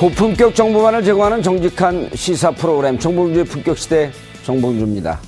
[0.00, 4.10] 고품격 정보만을 제공하는 정직한 시사 프로그램 정봉주의 품격 시대
[4.44, 5.20] 정봉주입니다.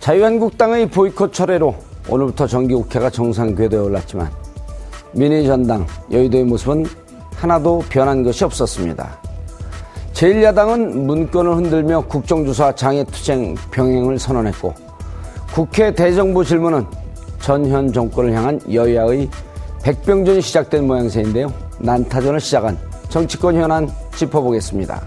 [0.00, 1.74] 자유한국당의 보이콧 철회로
[2.08, 4.30] 오늘부터 정기국회가 정상 궤도에 올랐지만
[5.12, 6.86] 민의 전당 여의도의 모습은
[7.34, 9.20] 하나도 변한 것이 없었습니다.
[10.14, 14.72] 제1야당은 문건을 흔들며 국정조사 장애투쟁 병행을 선언했고
[15.52, 16.86] 국회 대정부 질문은
[17.42, 19.28] 전현 정권을 향한 여야의
[19.82, 21.52] 백병전이 시작된 모양새인데요.
[21.78, 22.78] 난타전을 시작한
[23.08, 25.02] 정치권 현안 짚어보겠습니다.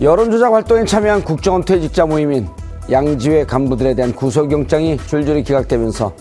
[0.00, 2.48] 여론조작 활동에 참여한 국정원 퇴직자 모임인
[2.90, 6.12] 양지회 간부들에 대한 구속영장이 줄줄이 기각되면서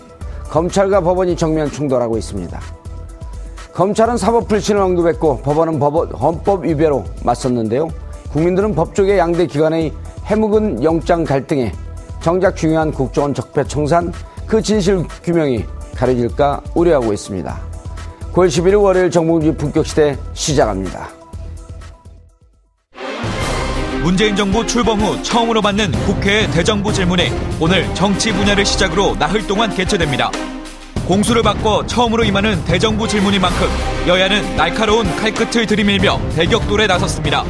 [0.49, 2.59] 검찰과 법원이 정면 충돌하고 있습니다.
[3.73, 7.87] 검찰은 사법 불신을 언급했고 법원은 법원, 헌법 위배로 맞섰는데요.
[8.33, 9.93] 국민들은 법조계 양대 기관의
[10.25, 11.71] 해묵은 영장 갈등에
[12.19, 14.11] 정작 중요한 국정원 적폐 청산
[14.49, 15.63] 그 진실 규명이
[15.95, 17.61] 가려질까 우려하고 있습니다.
[18.33, 21.07] 9월 11일 월요일 정봉주 품격시대 시작합니다.
[24.01, 29.69] 문재인 정부 출범 후 처음으로 받는 국회의 대정부 질문이 오늘 정치 분야를 시작으로 나흘 동안
[29.69, 30.31] 개최됩니다.
[31.07, 33.67] 공수를 받고 처음으로 임하는 대정부 질문인 만큼
[34.07, 37.45] 여야는 날카로운 칼끝을 들이밀며 대격돌에 나섰습니다.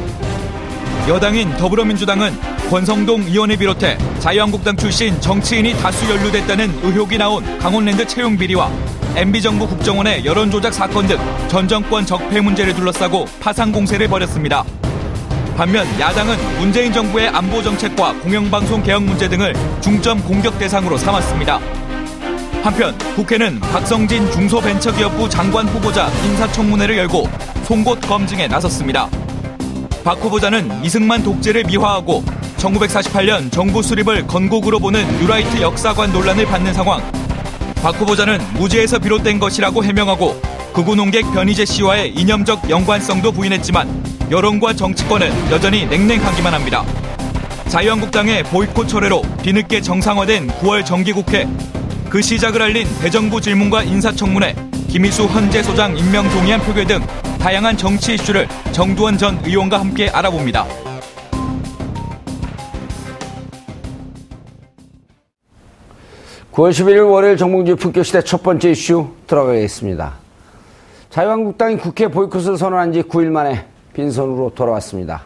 [1.08, 2.38] 여당인 더불어민주당은
[2.68, 8.70] 권성동 의원을 비롯해 자유한국당 출신 정치인이 다수 연루됐다는 의혹이 나온 강원랜드 채용 비리와
[9.16, 11.18] MB정부 국정원의 여론조작 사건 등
[11.48, 14.62] 전 정권 적폐 문제를 둘러싸고 파상 공세를 벌였습니다.
[15.56, 21.58] 반면 야당은 문재인 정부의 안보 정책과 공영방송 개혁 문제 등을 중점 공격 대상으로 삼았습니다.
[22.62, 27.28] 한편 국회는 박성진 중소벤처기업부 장관 후보자 인사청문회를 열고
[27.64, 29.08] 송곳 검증에 나섰습니다.
[30.04, 32.24] 박 후보자는 이승만 독재를 미화하고
[32.56, 37.00] 1948년 정부 수립을 건국으로 보는 뉴라이트 역사관 논란을 받는 상황.
[37.82, 40.40] 박 후보자는 무죄에서 비롯된 것이라고 해명하고
[40.72, 43.88] 극우 농객 변희재 씨와의 이념적 연관성도 부인했지만
[44.30, 46.84] 여론과 정치권은 여전히 냉랭하기만 합니다.
[47.68, 51.46] 자유한국당의 보이콧 철회로 뒤늦게 정상화된 9월 정기국회
[52.08, 56.98] 그 시작을 알린 대정부 질문과 인사청문회 김희수 헌재 소장 임명 동의안 표결 등
[57.38, 60.66] 다양한 정치 이슈를 정두원 전 의원과 함께 알아봅니다.
[66.52, 70.14] (9월 11일) 월요일 정봉주의 품격시대 첫 번째 이슈 들어가겠습니다.
[71.10, 75.22] 자유한국당이 국회 보이콧을 선언한 지 9일 만에 빈손으로 돌아왔습니다.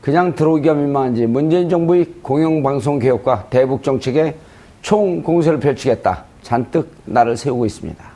[0.00, 4.34] 그냥 들어오기가 민망한지 문재인 정부의 공영방송 개혁과 대북 정책에
[4.82, 6.24] 총 공세를 펼치겠다.
[6.42, 8.09] 잔뜩 나를 세우고 있습니다.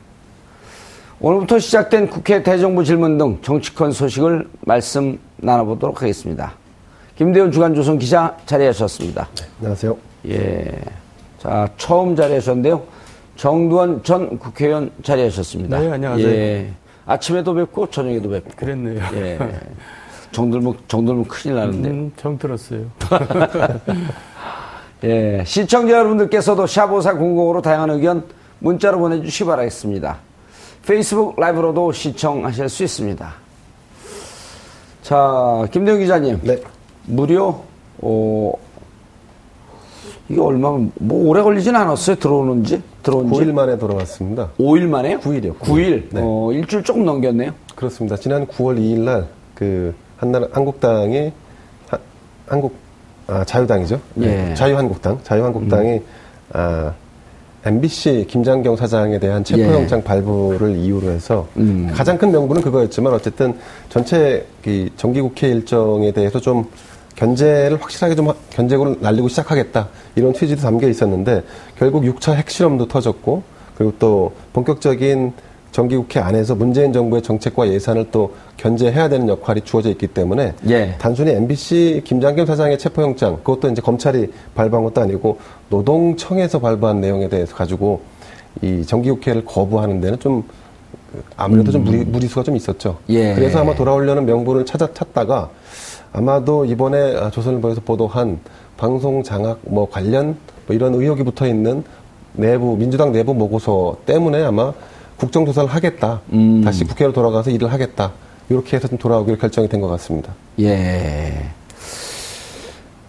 [1.19, 6.53] 오늘부터 시작된 국회 대정부 질문 등 정치권 소식을 말씀 나눠보도록 하겠습니다.
[7.15, 9.27] 김대훈 주간조선 기자 자리하셨습니다.
[9.35, 9.97] 네, 안녕하세요.
[10.27, 10.81] 예.
[11.39, 12.83] 자, 처음 자리하셨는데요.
[13.37, 15.79] 정두원 전 국회의원 자리하셨습니다.
[15.79, 16.27] 네, 안녕하세요.
[16.27, 16.73] 예.
[17.05, 18.51] 아침에도 뵙고 저녁에도 뵙고.
[18.57, 19.01] 그랬네요.
[19.13, 19.39] 예.
[20.33, 21.89] 정들면 정들면 큰일 나는데.
[21.89, 22.81] 음, 정 들었어요.
[25.05, 25.43] 예.
[25.45, 28.25] 시청자 여러분들께서도 샤보사 공공으로 다양한 의견
[28.59, 30.17] 문자로 보내주시기 바라겠습니다.
[30.87, 33.33] 페이스북 라이브로도 시청하실 수 있습니다.
[35.01, 36.39] 자, 김대웅 기자님.
[36.43, 36.57] 네.
[37.05, 37.61] 무려,
[37.99, 38.53] 어,
[40.29, 42.15] 이게 얼마, 뭐 오래 걸리진 않았어요?
[42.15, 42.81] 들어오는지?
[43.03, 43.39] 들어온 지?
[43.41, 44.49] 9일 만에 돌아왔습니다.
[44.59, 45.19] 5일 만에요?
[45.19, 45.57] 9일이요.
[45.59, 46.07] 9일.
[46.11, 46.21] 네.
[46.23, 47.51] 어, 일주일 조금 넘겼네요.
[47.75, 48.15] 그렇습니다.
[48.17, 51.31] 지난 9월 2일 날 그 한나라 한국당이
[51.89, 51.97] 하-
[52.45, 52.75] 한국
[53.27, 54.01] 아, 자유당이죠.
[54.15, 54.49] 네.
[54.51, 54.53] 예.
[54.53, 56.01] 자유한국당 자유한국당이
[56.51, 56.93] 아,
[57.65, 61.61] MBC 김장경 사장에 대한 체포영장 발부를 이유로 해서 예.
[61.61, 61.91] 음.
[61.93, 63.55] 가장 큰 명분은 그거였지만 어쨌든
[63.89, 66.65] 전체 이 정기국회 일정에 대해서 좀
[67.15, 71.43] 견제를 확실하게 좀 하- 견제구를 날리고 시작하겠다 이런 취지도 담겨 있었는데
[71.77, 73.41] 결국 6차 핵실험도 터졌고
[73.77, 75.33] 그리고 또 본격적인
[75.75, 80.95] 정기국회 안에서 문재인 정부의 정책과 예산을 또 견제해야 되는 역할이 주어져 있기 때문에 예.
[80.97, 85.37] 단순히 MBC 김장겸 사장의 체포영장 그것도 이제 검찰이 발부한 것도 아니고
[85.69, 87.99] 노동청에서 발부한 내용에 대해서 가지고
[88.61, 90.45] 이 정기국회를 거부하는 데는 좀
[91.35, 92.97] 아무래도 좀 무리, 무리수가 좀 있었죠.
[93.09, 93.33] 예.
[93.35, 95.49] 그래서 아마 돌아오려는 명분을 찾아 찾다가
[96.13, 98.39] 아마도 이번에 아, 조선일보에서 보도한
[98.77, 100.37] 방송 장악 뭐 관련
[100.67, 101.83] 뭐 이런 의혹이 붙어 있는
[102.31, 104.71] 내부 민주당 내부 보고서 때문에 아마
[105.17, 106.21] 국정조사를 하겠다.
[106.33, 106.61] 음.
[106.63, 108.11] 다시 국회로 돌아가서 일을 하겠다.
[108.49, 110.33] 이렇게 해서 좀 돌아오기로 결정이 된 것 같습니다.
[110.59, 111.49] 예.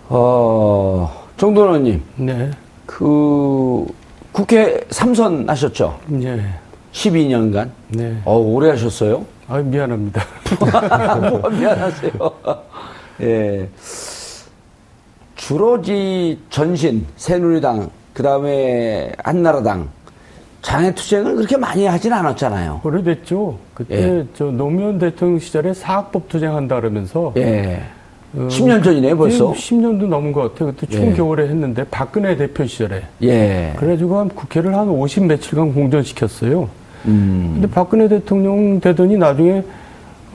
[0.08, 2.50] 어, 정도원 의원님, 네.
[2.86, 3.86] 그,
[4.32, 5.98] 국회 삼선 하셨죠?
[6.22, 6.40] 예.
[6.92, 7.70] 12년간.
[7.88, 8.20] 네.
[8.24, 9.26] 어, 오래 하셨어요?
[9.48, 10.22] 아, 미안합니다.
[11.30, 12.12] 뭐가 미안하세요.
[13.22, 13.68] 예.
[15.34, 19.88] 주로 이 전신, 새누리당, 그 다음에 한나라당,
[20.66, 22.80] 장애 투쟁을 그렇게 많이 하진 않았잖아요.
[22.82, 23.56] 오래됐죠.
[23.72, 24.24] 그때 예.
[24.34, 27.82] 저 노무현 대통령 시절에 사학법 투쟁한다 그러면서 예.
[28.34, 29.52] 어, 10년 전이네요, 벌써.
[29.52, 30.72] 10년도 넘은 것 같아요.
[30.72, 30.96] 그때 예.
[30.96, 33.04] 추운 겨울에 했는데 박근혜 대표 시절에.
[33.22, 33.74] 예.
[33.76, 36.68] 그래가지고 한 국회를 한 50 며칠간 공전시켰어요.
[37.04, 37.50] 음.
[37.54, 39.62] 근데 박근혜 대통령 되더니 나중에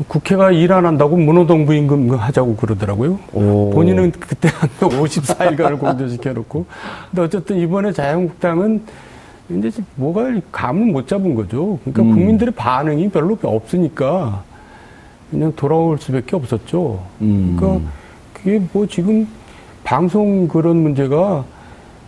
[0.08, 3.20] 국회가 일 안 한다고 문호동부 임금 하자고 그러더라고요.
[3.34, 3.70] 오.
[3.72, 6.66] 본인은 그때 한 54일간을 공전시켜놓고.
[7.10, 8.82] 근데 어쨌든 이번에 자유한국당은
[9.58, 11.80] 이제 뭐가 감을 못 잡은 거죠.
[11.84, 12.16] 그러니까 음.
[12.16, 14.44] 국민들의 반응이 별로 없으니까
[15.30, 17.02] 그냥 돌아올 수밖에 없었죠.
[17.22, 17.56] 음.
[17.60, 17.90] 그러니까
[18.34, 19.28] 그게 뭐 지금
[19.84, 21.44] 방송 그런 문제가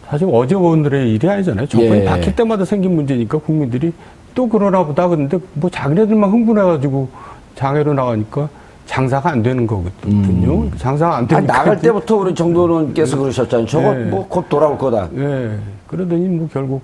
[0.08, 1.68] 사실 어제 오늘의 일이 아니잖아요.
[1.68, 2.06] 정권이 예.
[2.06, 3.94] 바뀔 때마다 생긴 문제니까 국민들이
[4.36, 7.08] 또 그러나 보다 그런데 뭐 자기네들만 흥분해가지고
[7.56, 8.50] 장애로 나가니까
[8.86, 10.70] 장사가 안 되는 거거든요.
[10.78, 11.54] 장사가 안 아, 되니까.
[11.54, 13.66] 나갈 때부터 우리 정도원께서 그러셨잖아요.
[13.66, 14.04] 저거 예.
[14.06, 15.10] 뭐곧 돌아올 거다.
[15.16, 15.58] 예.
[15.88, 16.82] 그러더니 뭐 결국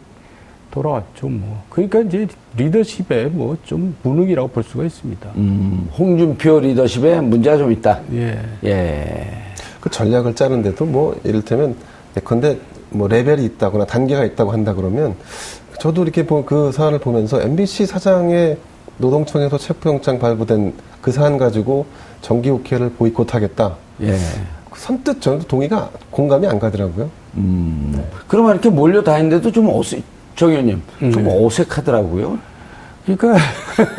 [0.71, 1.63] 돌아왔죠, 뭐.
[1.69, 2.27] 그러니까 이제
[2.57, 5.29] 리더십에 뭐좀 무능이라고 볼 수가 있습니다.
[5.35, 7.99] 음, 홍준표 리더십에 문제가 좀 있다.
[8.13, 8.39] 예.
[8.65, 9.27] 예.
[9.79, 11.75] 그 전략을 짜는데도 뭐 이를테면
[12.17, 12.57] 예컨대
[12.91, 15.15] 뭐 레벨이 있다거나 단계가 있다고 한다 그러면
[15.79, 18.57] 저도 이렇게 보- 그 사안을 보면서 MBC 사장의
[18.97, 21.85] 노동청에서 체포영장 발부된 그 사안 가지고
[22.21, 23.75] 정기국회를 보이콧하겠다.
[24.01, 24.17] 예.
[24.75, 27.09] 선뜻 저는 동의가 공감이 안 가더라고요.
[27.37, 28.03] 음.
[28.27, 30.03] 그러면 이렇게 몰려 다니는데도 좀 어색,
[30.39, 31.45] 정 의원님, 좀 네.
[31.45, 32.39] 어색하더라고요.
[33.05, 33.35] 그러니까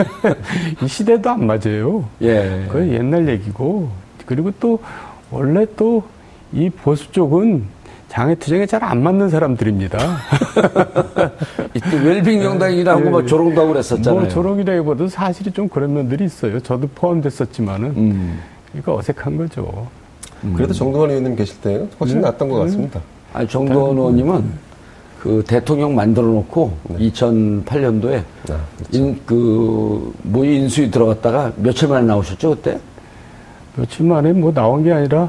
[0.82, 2.04] 이 시대도 안 맞아요.
[2.22, 2.64] 예.
[2.70, 3.90] 그 옛날 얘기고
[4.26, 4.78] 그리고 또
[5.30, 6.02] 원래 또
[6.52, 7.62] 이 보수 쪽은
[8.08, 9.98] 장애 투쟁에 잘 안 맞는 사람들입니다.
[11.74, 13.10] 이때 웰빙 정당이라고 예.
[13.10, 14.20] 막 조롱도 하고 그랬었잖아요.
[14.20, 16.58] 뭐 조롱이라기보다 사실이 좀 그런 면들이 있어요.
[16.60, 18.40] 저도 포함됐었지만은 음.
[18.72, 19.86] 그러니까 어색한 거죠.
[20.56, 23.00] 그래도 정동원 의원님 계실 때 훨씬 낫던 것 같습니다.
[23.32, 24.69] 아니, 정도원 의원님은
[25.20, 28.92] 그 대통령 만들어 놓고 2008년도에 아, 그렇죠.
[28.92, 32.78] 인, 그, 뭐 인수위 들어갔다가 며칠 만에 나오셨죠, 그때?
[33.76, 35.28] 며칠 만에 뭐 나온 게 아니라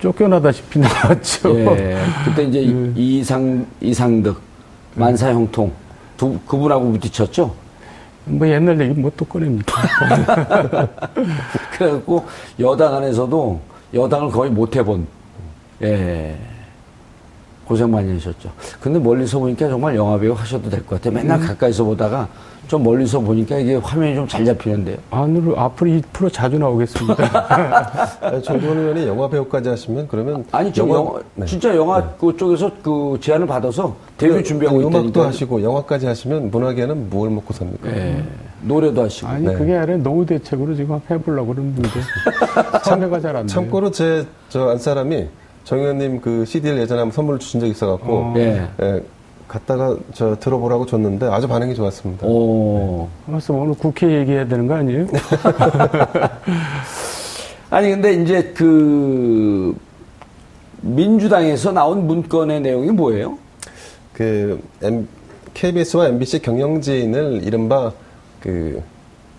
[0.00, 1.56] 쫓겨나다시피 나왔죠.
[1.78, 1.96] 예.
[2.24, 4.40] 그때 이제 이- 이상, 이상득,
[4.96, 5.70] 만사형통
[6.16, 7.54] 두, 그분하고 부딪혔죠?
[8.26, 9.80] 뭐 옛날 얘기 뭐 또 꺼냅니까?
[11.78, 12.24] 그래갖고
[12.58, 13.60] 여당 안에서도
[13.94, 15.06] 여당을 거의 못 해본,
[15.82, 16.36] 예.
[17.64, 18.50] 고생 많이 하셨죠.
[18.80, 21.14] 근데 멀리서 보니까 정말 영화배우 하셔도 될 것 같아요.
[21.14, 22.28] 맨날 가까이서 보다가
[22.68, 24.96] 좀 멀리서 보니까 이게 화면이 좀 잘 잡히는데요.
[25.10, 28.16] 안으로 앞으로 이 프로 자주 나오겠습니다.
[28.22, 31.46] 아니, 정동원 의원이 영화 배우까지 하시면 그러면 아니, 지금 영화- 영화, 네.
[31.46, 35.26] 진짜 영화 그쪽에서 그 제안을 받아서 데뷔 준비하고 음악도 있다니까.
[35.28, 37.88] 하시고 영화까지 하시면 문화계는 뭘 먹고 삽니까?
[37.90, 38.24] 예.
[38.62, 39.26] 노래도 하시고.
[39.28, 39.54] 아니 네.
[39.54, 41.82] 그게 아니라 노후 대책으로 지금 해보려고 그러는데
[42.84, 43.54] 참여가 잘 안 돼요.
[43.54, 45.26] 참고로 제 저 안 사람이
[45.64, 48.34] 정 의원님 그 CD를 예전에 한번 선물을 주신 적이 있어갖고 어.
[48.36, 48.68] 예.
[48.82, 49.02] 예,
[49.48, 52.26] 갖다가 저 들어보라고 줬는데 아주 반응이 좋았습니다.
[52.26, 53.08] 오.
[53.26, 55.06] 말씀 오늘 국회 얘기해야 되는 거 아니에요?
[57.70, 59.76] 아니 근데 이제 그
[60.82, 63.38] 민주당에서 나온 문건의 내용이 뭐예요?
[64.12, 65.08] 그 M-
[65.54, 67.92] KBS와 MBC 경영진을 이른바
[68.40, 68.82] 그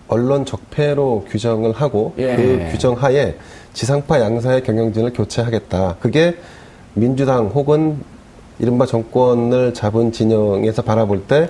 [0.07, 2.35] 언론 적폐로 규정을 하고 예.
[2.35, 3.35] 그 규정 하에
[3.74, 5.97] 지상파 양사의 경영진을 교체하겠다.
[6.00, 6.38] 그게
[6.93, 7.97] 민주당 혹은
[8.59, 11.50] 이른바 정권을 잡은 진영에서 바라볼 때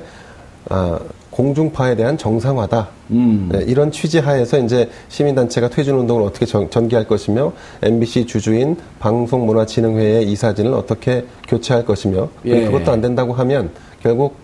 [0.70, 2.88] 아, 공중파에 대한 정상화다.
[3.12, 3.50] 음.
[3.52, 7.52] 네, 이런 취지 하에서 이제 시민단체가 퇴진 운동을 어떻게 전, 전개할 것이며
[7.84, 12.66] MBC 주주인 방송문화진흥회의 이사진을 어떻게 교체할 것이며 예.
[12.66, 13.70] 그것도 안 된다고 하면
[14.02, 14.36] 결국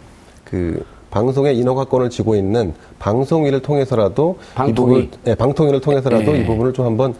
[0.44, 0.84] 그
[1.16, 4.72] 방송의 인허가권을 쥐고 있는 방송위를 통해서라도 방통위.
[4.72, 6.40] 이 부분, 예, 방통위를 통해서라도 예.
[6.42, 7.14] 이 부분을 좀 한번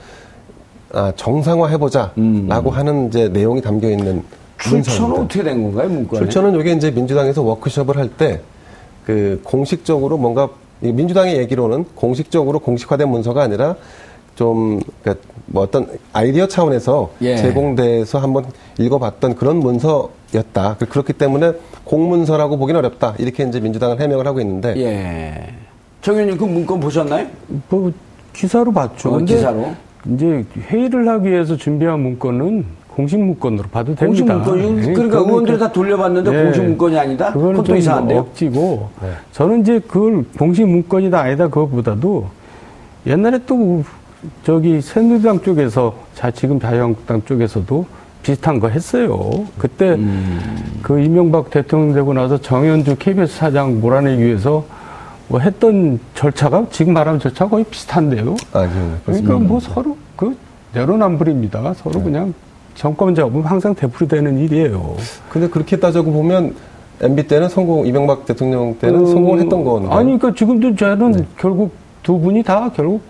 [0.94, 2.50] 아, 정상화해보자라고 음.
[2.50, 4.24] 하는 이제 내용이 담겨 있는
[4.60, 5.16] 출처는.
[5.22, 6.20] 어떻게 된 건가요, 문건에?
[6.22, 8.42] 출처는 이게 이제 민주당에서 워크숍을 할 때
[9.06, 10.48] 그 공식적으로 뭔가
[10.84, 13.76] 이 민주당의 얘기로는 공식적으로 공식화된 문서가 아니라
[14.36, 17.36] 좀 그러니까 뭐 어떤 아이디어 차원에서 예.
[17.36, 18.46] 제공돼서 한번
[18.78, 20.76] 읽어봤던 그런 문서였다.
[20.78, 21.54] 그- 그렇기 때문에
[21.92, 23.16] 공문서라고 보기는 어렵다.
[23.20, 25.54] 이렇게 이제 민주당은 해명을 하고 있는데 예.
[26.02, 27.28] 정 의원님 그 문건 보셨나요?
[27.70, 27.92] 뭐
[28.32, 29.14] 기사로 봤죠.
[29.14, 29.74] 어, 기사로?
[30.10, 34.50] 이제 회의를 하기 위해서 준비한 문건은 공식 문건으로 봐도 공식 됩니다.
[34.52, 36.44] 문건, 예, 그러니까 의원들이 그- 다 돌려봤는데 예.
[36.46, 37.34] 공식 문건이 아니다?
[37.34, 38.20] 그건 또좀 이상한데요?
[38.20, 38.90] 억지고
[39.34, 42.26] 저는 이제 그걸 공식 문건이다 아니다 그거보다도
[43.06, 43.84] 옛날에 또
[44.44, 47.86] 저기 새누리당 쪽에서 자 지금 자유한국당 쪽에서도
[48.24, 49.46] 비슷한 거 했어요.
[49.58, 49.98] 그때
[50.82, 54.64] 그 이명박 대통령 되고 나서 정현주 KBS 사장 몰아내기 위해서
[55.28, 58.36] 뭐 했던 절차가 지금 말하는 절차가 거의 비슷한데요.
[58.54, 58.70] 아, 예,
[59.06, 60.36] 그러니까 뭐 서로 그
[60.74, 61.74] 내로남불입니다.
[61.76, 62.04] 서로 네.
[62.04, 62.34] 그냥
[62.76, 64.96] 정권 잡으면 항상 되풀이되는 일이에요.
[65.30, 66.56] 근데 그렇게 따져고 보면
[67.02, 69.90] MB 때는 성공, 이명박 대통령 때는 어, 성공을 했던 건데.
[69.92, 71.26] 아니, 그러니까 지금도 저는 네.
[71.38, 71.74] 결국
[72.04, 73.02] 두 분이 다 결국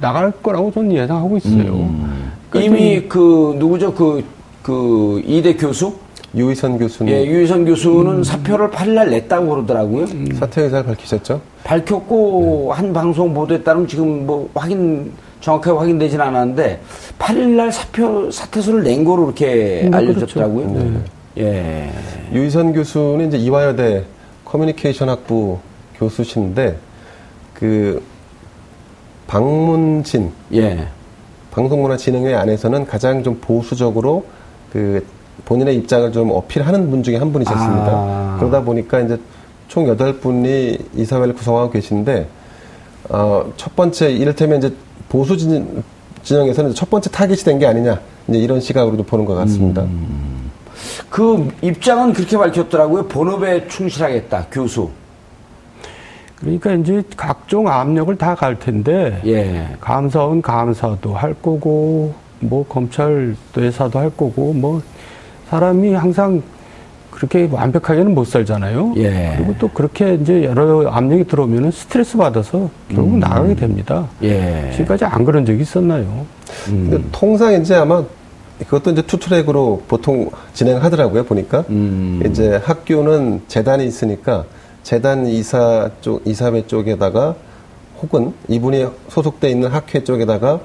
[0.00, 1.74] 나갈 거라고 저는 예상하고 있어요.
[1.74, 2.32] 음.
[2.50, 3.94] 그러니까 이미 그, 누구죠?
[3.94, 4.22] 그,
[4.64, 5.92] 그, 이대 교수?
[6.34, 8.24] 유희선 교수는 예, 유희선 교수는 음.
[8.24, 10.06] 사표를 8일날 냈다고 그러더라고요.
[10.34, 11.40] 사퇴 의사를 밝히셨죠?
[11.62, 16.80] 밝혔고 한 방송 보도에 따르면 지금 뭐 확인 정확하게 확인되진 않았는데
[17.18, 20.72] 8일날 사표 사퇴서를 낸 거로 이렇게 음, 알려졌더라고요.
[20.72, 21.02] 그렇죠.
[21.38, 21.90] 예.
[22.32, 24.04] 유희선 교수는 이제 이화여대
[24.46, 25.58] 커뮤니케이션 학부
[25.98, 26.76] 교수신데
[27.52, 28.02] 그
[29.26, 30.88] 방문진 예.
[31.50, 34.24] 방송문화진흥회 안에서는 가장 좀 보수적으로
[34.74, 35.06] 그
[35.44, 37.86] 본인의 입장을 좀 어필하는 분 중에 한 분이셨습니다.
[37.92, 38.36] 아.
[38.40, 39.16] 그러다 보니까 이제
[39.68, 42.26] 총 여덟 분이 이사회를 구성하고 계신데
[43.10, 44.74] 어, 첫 번째 이를테면 이제
[45.08, 45.84] 보수 진,
[46.24, 49.86] 진영에서는 첫 번째 타깃이 된 게 아니냐 이제 이런 시각으로도 보는 것 같습니다.
[51.08, 53.06] 그 입장은 그렇게 밝혔더라고요.
[53.06, 54.46] 본업에 충실하겠다.
[54.50, 54.90] 교수.
[56.40, 59.68] 그러니까 이제 각종 압력을 다 갈 텐데 예.
[59.80, 62.12] 감사원 감사도 할 거고
[62.48, 64.82] 뭐 검찰 대사도 할 거고 뭐
[65.48, 66.42] 사람이 항상
[67.10, 68.94] 그렇게 완벽하게는 못 살잖아요.
[68.96, 69.34] 예.
[69.36, 74.08] 그리고 또 그렇게 이제 여러 압력이 들어오면 스트레스 받아서 결국 나가게 됩니다.
[74.22, 74.70] 예.
[74.72, 76.26] 지금까지 안 그런 적이 있었나요?
[76.66, 78.02] 근데 통상 이제 아마
[78.58, 82.22] 그것도 이제 투트랙으로 보통 진행하더라고요 보니까 음.
[82.26, 84.44] 이제 학교는 재단이 있으니까
[84.82, 87.34] 재단 이사 쪽 이사회 쪽에다가
[88.02, 90.60] 혹은 이분이 소속돼 있는 학회 쪽에다가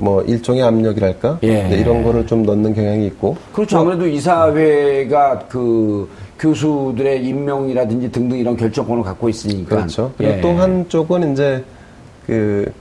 [0.00, 1.62] 뭐 일종의 압력이랄까 예.
[1.64, 3.78] 네, 이런 거를 좀 넣는 경향이 있고 그렇죠.
[3.78, 9.76] 아무래도 이사회가 그 교수들의 임명이라든지 등등 이런 결정권을 갖고 있으니까.
[9.76, 10.12] 그렇죠.
[10.16, 10.40] 그리고 예.
[10.40, 11.62] 또 한쪽은 이제
[12.26, 12.72] 그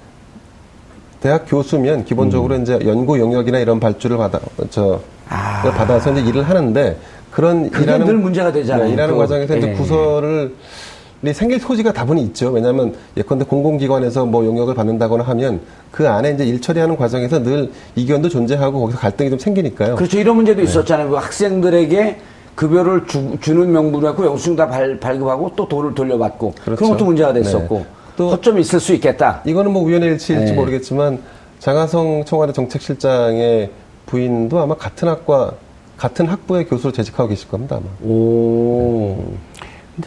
[1.20, 5.00] 대학 교수면 기본적으로 이제 연구 영역이나 이런 발주를 받아 저 음.
[5.30, 5.62] 아.
[5.64, 6.98] 를 받아서 이제 일을 하는데
[7.32, 8.88] 그런 일하는 늘 문제가 되잖아요.
[8.88, 9.20] 네, 일하는 또.
[9.20, 9.74] 과정에서 이제 예.
[9.74, 10.89] 부서를 이
[11.34, 12.50] 생길 소지가 다분히 있죠.
[12.50, 15.60] 왜냐하면 예컨대 공공기관에서 뭐 용역을 받는다거나 하면
[15.92, 19.96] 그 안에 이제 일 처리하는 과정에서 늘 이견도 존재하고 거기서 갈등이 좀 생기니까요.
[19.96, 20.18] 그렇죠.
[20.18, 21.10] 이런 문제도 있었잖아요.
[21.10, 22.18] 그 학생들에게
[22.56, 26.94] 급여를 주, 는 명분을 갖고 영수증 다 발, 발급하고 또 돈을 돌려받고 그런 그렇죠.
[26.94, 27.86] 것도 문제가 됐었고 네.
[28.18, 29.42] 또- 허점이 있을 수 있겠다.
[29.46, 30.54] 이거는 뭐 우연의 일치일지 네.
[30.54, 31.20] 모르겠지만
[31.60, 33.70] 장하성 청와대 정책실장의
[34.06, 35.52] 부인도 아마 같은 학과
[35.98, 37.86] 같은 학부의 교수로 재직하고 계실 겁니다 아마.
[38.02, 39.16] 오.
[39.18, 39.38] 근데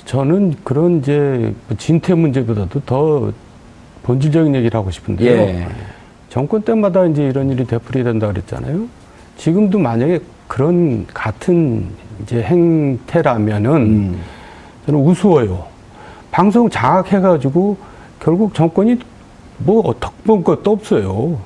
[0.04, 3.32] 저는 그런 이제 진퇴 문제보다도 더
[4.02, 5.30] 본질적인 얘기를 하고 싶은데요.
[5.30, 5.68] 예.
[6.28, 8.86] 정권 때마다 이제 이런 일이 되풀이 된다 그랬잖아요.
[9.36, 11.88] 지금도 만약에 그런 같은
[12.22, 14.20] 이제 행태라면은 음.
[14.86, 15.64] 저는 우스워요.
[16.30, 17.76] 방송 장악해가지고
[18.20, 18.98] 결국 정권이
[19.58, 21.38] 뭐 덕본 것도 없어요.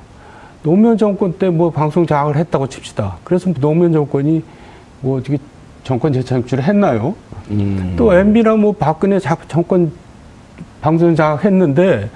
[0.63, 3.17] 노무현 정권 때 뭐 방송 장악을 했다고 칩시다.
[3.23, 4.43] 그래서 노무현 정권이
[5.01, 5.37] 뭐 어떻게
[5.87, 7.15] 정권 재창출을 했나요?
[7.49, 7.93] 음.
[7.97, 9.89] 또 MB나 뭐 박근혜 자- 정권
[10.81, 12.09] 방송 장악했는데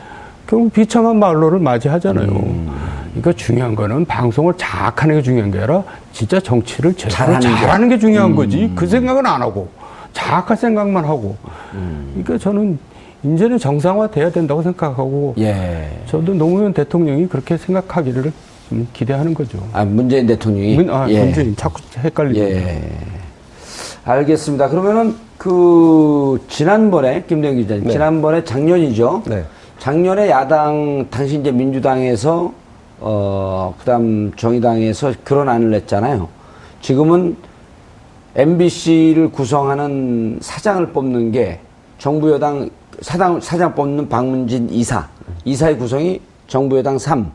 [0.45, 2.27] 결국 비참한 말로를 맞이하잖아요.
[2.27, 2.69] 음.
[3.11, 7.95] 그러니까 중요한 거는 방송을 장악하는 게 중요한 게 아니라 진짜 정치를 제대로 잘하는 잘하는, 게.
[7.95, 8.35] 게 중요한 음.
[8.35, 8.69] 거지.
[8.75, 9.69] 그 생각은 안 하고
[10.11, 11.37] 장악할 생각만 하고.
[11.73, 12.09] 음.
[12.25, 12.77] 그러니까 저는
[13.23, 15.87] 이제는 정상화돼야 된다고 생각하고 예.
[16.07, 18.33] 저도 노무현 대통령이 그렇게 생각하기를
[18.67, 19.59] 좀 기대하는 거죠.
[19.71, 20.75] 아, 문재인 대통령이.
[20.75, 21.23] 문, 아, 예.
[21.23, 22.41] 문재인 자꾸 헷갈리죠.
[22.41, 22.81] 예.
[24.03, 24.69] 알겠습니다.
[24.69, 27.91] 그러면은 그 지난번에 김대영 기자님 네.
[27.91, 29.23] 지난번에 작년이죠.
[29.27, 29.43] 네.
[29.79, 32.53] 작년에 야당 당시 이제 민주당에서
[32.99, 36.27] 어 그다음 정의당에서 그런 안을 냈잖아요.
[36.81, 37.35] 지금은
[38.35, 41.59] MBC를 구성하는 사장을 뽑는 게
[41.97, 42.69] 정부 여당
[43.01, 45.07] 사장 사장 뽑는 박문진 이사
[45.45, 47.31] 이사의 구성이 정부 여당 3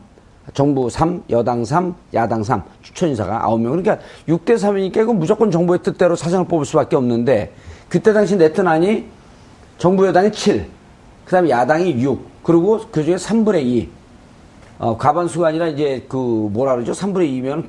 [0.53, 3.69] 정부 3, 여당 3, 야당 3, 추천 인사가 9명.
[3.69, 7.53] 그러니까 6대 3이니까 이건 무조건 정부의 뜻대로 사장을 뽑을 수밖에 없는데
[7.89, 9.05] 그때 당시 안이
[9.77, 10.67] 정부 여당이 7,
[11.25, 13.89] 그 다음에 야당이 6, 그리고 그 중에 3분의 2.
[14.79, 16.91] 어, 과반수가 아니라 이제 그 뭐라 그러죠?
[16.93, 17.67] 3분의 2면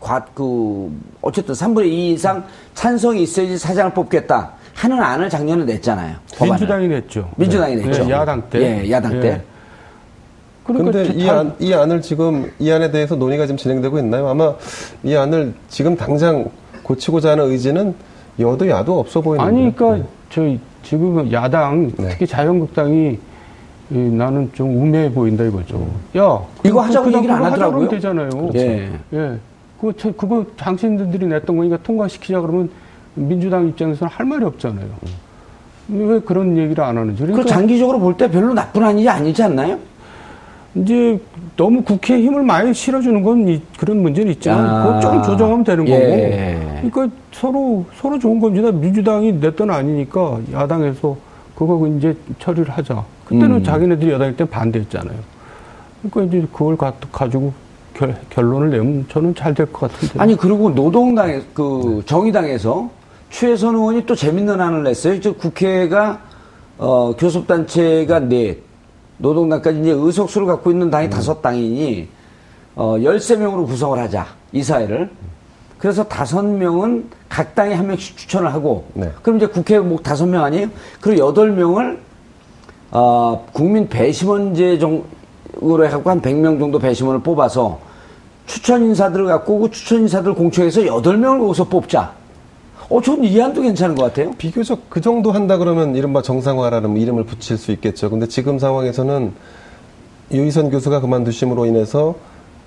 [0.00, 2.44] 과, 그, 어쨌든 3분의 2 이상
[2.74, 6.16] 찬성이 있어야지 사장을 뽑겠다 하는 안을 작년에 냈잖아요.
[6.34, 6.52] 법안을.
[6.52, 7.30] 민주당이 냈죠.
[7.36, 7.86] 민주당이 네.
[7.86, 8.04] 냈죠.
[8.04, 8.60] 네, 야당 때.
[8.60, 9.42] 예, 야당 때.
[10.68, 10.72] 예.
[10.72, 14.28] 그러니까 이, 다- 안, 이 안을 지금 이 안에 대해서 논의가 지금 진행되고 있나요?
[14.28, 14.54] 아마
[15.02, 16.44] 이 안을 지금 당장
[16.82, 17.94] 고치고자 하는 의지는
[18.38, 19.48] 여도 야도 없어 보이는데.
[19.48, 20.42] 아니, 그러니까 저
[20.82, 22.08] 지금 야당 네.
[22.10, 23.18] 특히 자유한국당이
[23.90, 25.76] 이, 나는 좀 우매해 보인다 이거죠.
[26.16, 27.88] 야, 이거 그- 하자고 얘기를 안 하더라고요.
[27.88, 28.30] 되잖아요.
[28.54, 28.90] 예.
[29.12, 29.38] 예.
[29.80, 32.70] 그거 저- 그거 당신들이 냈던 거니까 통과시키자 그러면
[33.14, 34.86] 민주당 입장에서는 할 말이 없잖아요.
[35.88, 37.20] 왜 그런 얘기를 안 하는지.
[37.20, 39.78] 그 그러니까 장기적으로 볼 때 별로 나쁜 안이 아니지 않나요?
[40.74, 41.20] 이제
[41.56, 44.84] 너무 국회에 힘을 많이 실어주는 건 이- 그런 문제는 있지만 아.
[44.86, 46.58] 그거 조금 조정하면 되는 예.
[46.80, 46.90] 거고.
[46.90, 48.70] 그러니까 서로 서로 좋은 겁니다.
[48.72, 51.16] 민주당이 냈던 아니니까 야당에서
[51.54, 53.04] 그거 이제 처리를 하자.
[53.26, 53.64] 그때는 음.
[53.64, 55.16] 자기네들이 여당일 때 반대했잖아요.
[56.10, 57.52] 그러니까 이제 그걸 가, 가지고
[57.94, 60.18] 결, 결론을 내면 저는 잘 될 것 같은데.
[60.18, 62.90] 아니 그리고 노동당에 그 정의당에서
[63.30, 65.20] 최선 의원이 또 재밌는 안을 냈어요.
[65.20, 66.20] 저 국회가
[66.78, 68.58] 어, 교섭단체가 넷,
[69.22, 72.08] 노동당까지 이제 의석수를 갖고 있는 당이 다섯 당이니
[72.74, 75.10] 어, 13명으로 구성을 하자 이사회를.
[75.78, 79.10] 그래서 다섯 명은 각 당에 한 명씩 추천을 하고 네.
[79.22, 80.68] 그럼 이제 국회 목 다섯 명 아니에요?
[81.00, 81.98] 그리고 여덟 명을
[82.90, 87.80] 어, 국민 배심원제 정으로 해갖고 한 100명 정도 배심원을 뽑아서
[88.46, 92.12] 추천 인사들을 갖고 그 추천 인사들 공청해서 8명을 거기서 뽑자.
[92.88, 94.32] 어, 전 이 안도 괜찮은 것 같아요.
[94.36, 98.10] 비교적 그 정도 한다 그러면 이른바 정상화라는 뭐 이름을 붙일 수 있겠죠.
[98.10, 99.32] 근데 지금 상황에서는
[100.32, 102.14] 유희선 교수가 그만두심으로 인해서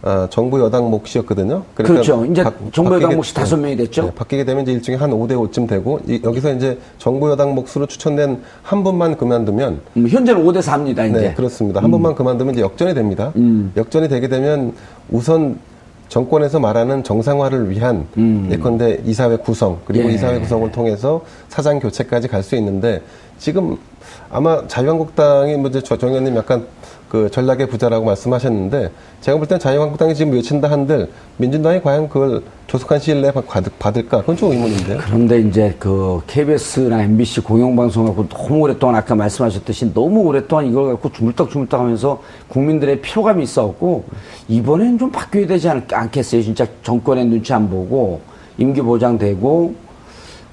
[0.01, 1.63] 아, 정부 여당 몫이었거든요.
[1.73, 2.25] 그렇죠.
[2.25, 4.03] 이제 바- 정부 여당 몫이 다섯 명이 됐죠.
[4.03, 7.87] 네, 바뀌게 되면 이제 일종의 한 5대 5쯤 되고 이- 여기서 이제 정부 여당 몫으로
[7.87, 11.21] 추천된 한 분만 그만두면 음, 현재는 5대 4입니다, 이제.
[11.29, 11.81] 네, 그렇습니다.
[11.81, 13.31] 한 번만 그만두면 이제 역전이 됩니다.
[13.35, 13.71] 음.
[13.75, 14.73] 역전이 되게 되면
[15.09, 15.57] 우선
[16.09, 18.47] 정권에서 말하는 정상화를 위한 음.
[18.51, 20.13] 예컨대 이사회 구성 그리고 예.
[20.13, 23.01] 이사회 구성을 통해서 사장 교체까지 갈 수 있는데
[23.39, 23.77] 지금
[24.29, 26.65] 아마 자유한국당이 먼저 정 의원님 약간
[27.09, 28.89] 그 전략의 부자라고 말씀하셨는데
[29.21, 33.45] 제가 볼 땐 자유한국당이 지금 외친다 한들 민주당이 과연 그걸 조속한 시일 내에 받-
[33.79, 34.97] 받을까 그건 좀 의문인데요.
[35.05, 41.11] 그런데 이제 그 KBS나 MBC 공영방송 갖고 너무 오랫동안 아까 말씀하셨듯이 너무 오랫동안 이걸 갖고
[41.11, 44.05] 주물떡주물떡 하면서 국민들의 피로감이 있어갖고
[44.47, 46.41] 이번엔 좀 바뀌어야 되지 않, 않겠어요?
[46.41, 48.21] 진짜 정권의 눈치 안 보고
[48.57, 49.75] 임기 보장되고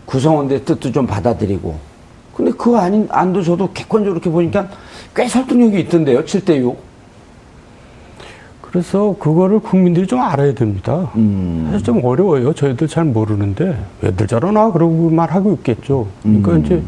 [0.07, 1.75] 구성원들의 뜻도 좀 받아들이고
[2.37, 4.69] 근데 그 아닌 안도 저도 객관적으로 이렇게 보니까
[5.15, 6.25] 꽤 설득력이 있던데요?
[6.25, 6.77] 7대6.
[8.63, 11.11] 그래서 그거를 국민들이 좀 알아야 됩니다.
[11.17, 11.69] 음.
[11.71, 12.55] 사실 좀 어려워요.
[12.55, 16.09] 저희들 잘 모르는데 왜들 저러나 그러고 말하고 있겠죠.
[16.23, 16.65] 그러니까 음.
[16.65, 16.83] 이제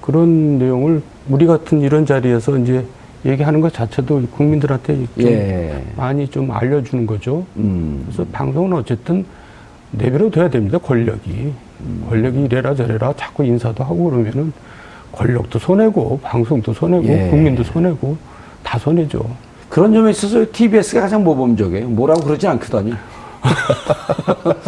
[0.00, 2.86] 그런 내용을 우리 같은 이런 자리에서 이제
[3.26, 5.84] 얘기하는 것 자체도 국민들한테 좀 예.
[5.96, 7.44] 많이 좀 알려주는 거죠.
[7.58, 8.04] 음.
[8.06, 9.26] 그래서 방송은 어쨌든
[9.90, 10.78] 내버려 둬야 됩니다.
[10.78, 11.52] 권력이
[12.08, 14.52] 권력이 이래라 저래라 자꾸 인사도 하고 그러면은
[15.12, 17.28] 권력도 손해고 방송도 손해고 예.
[17.30, 18.16] 국민도 손해고
[18.62, 19.24] 다 손해죠.
[19.68, 21.88] 그런 점에 있어서 TBS가 가장 모범적이에요.
[21.88, 22.94] 뭐라고 그러지 않거든요.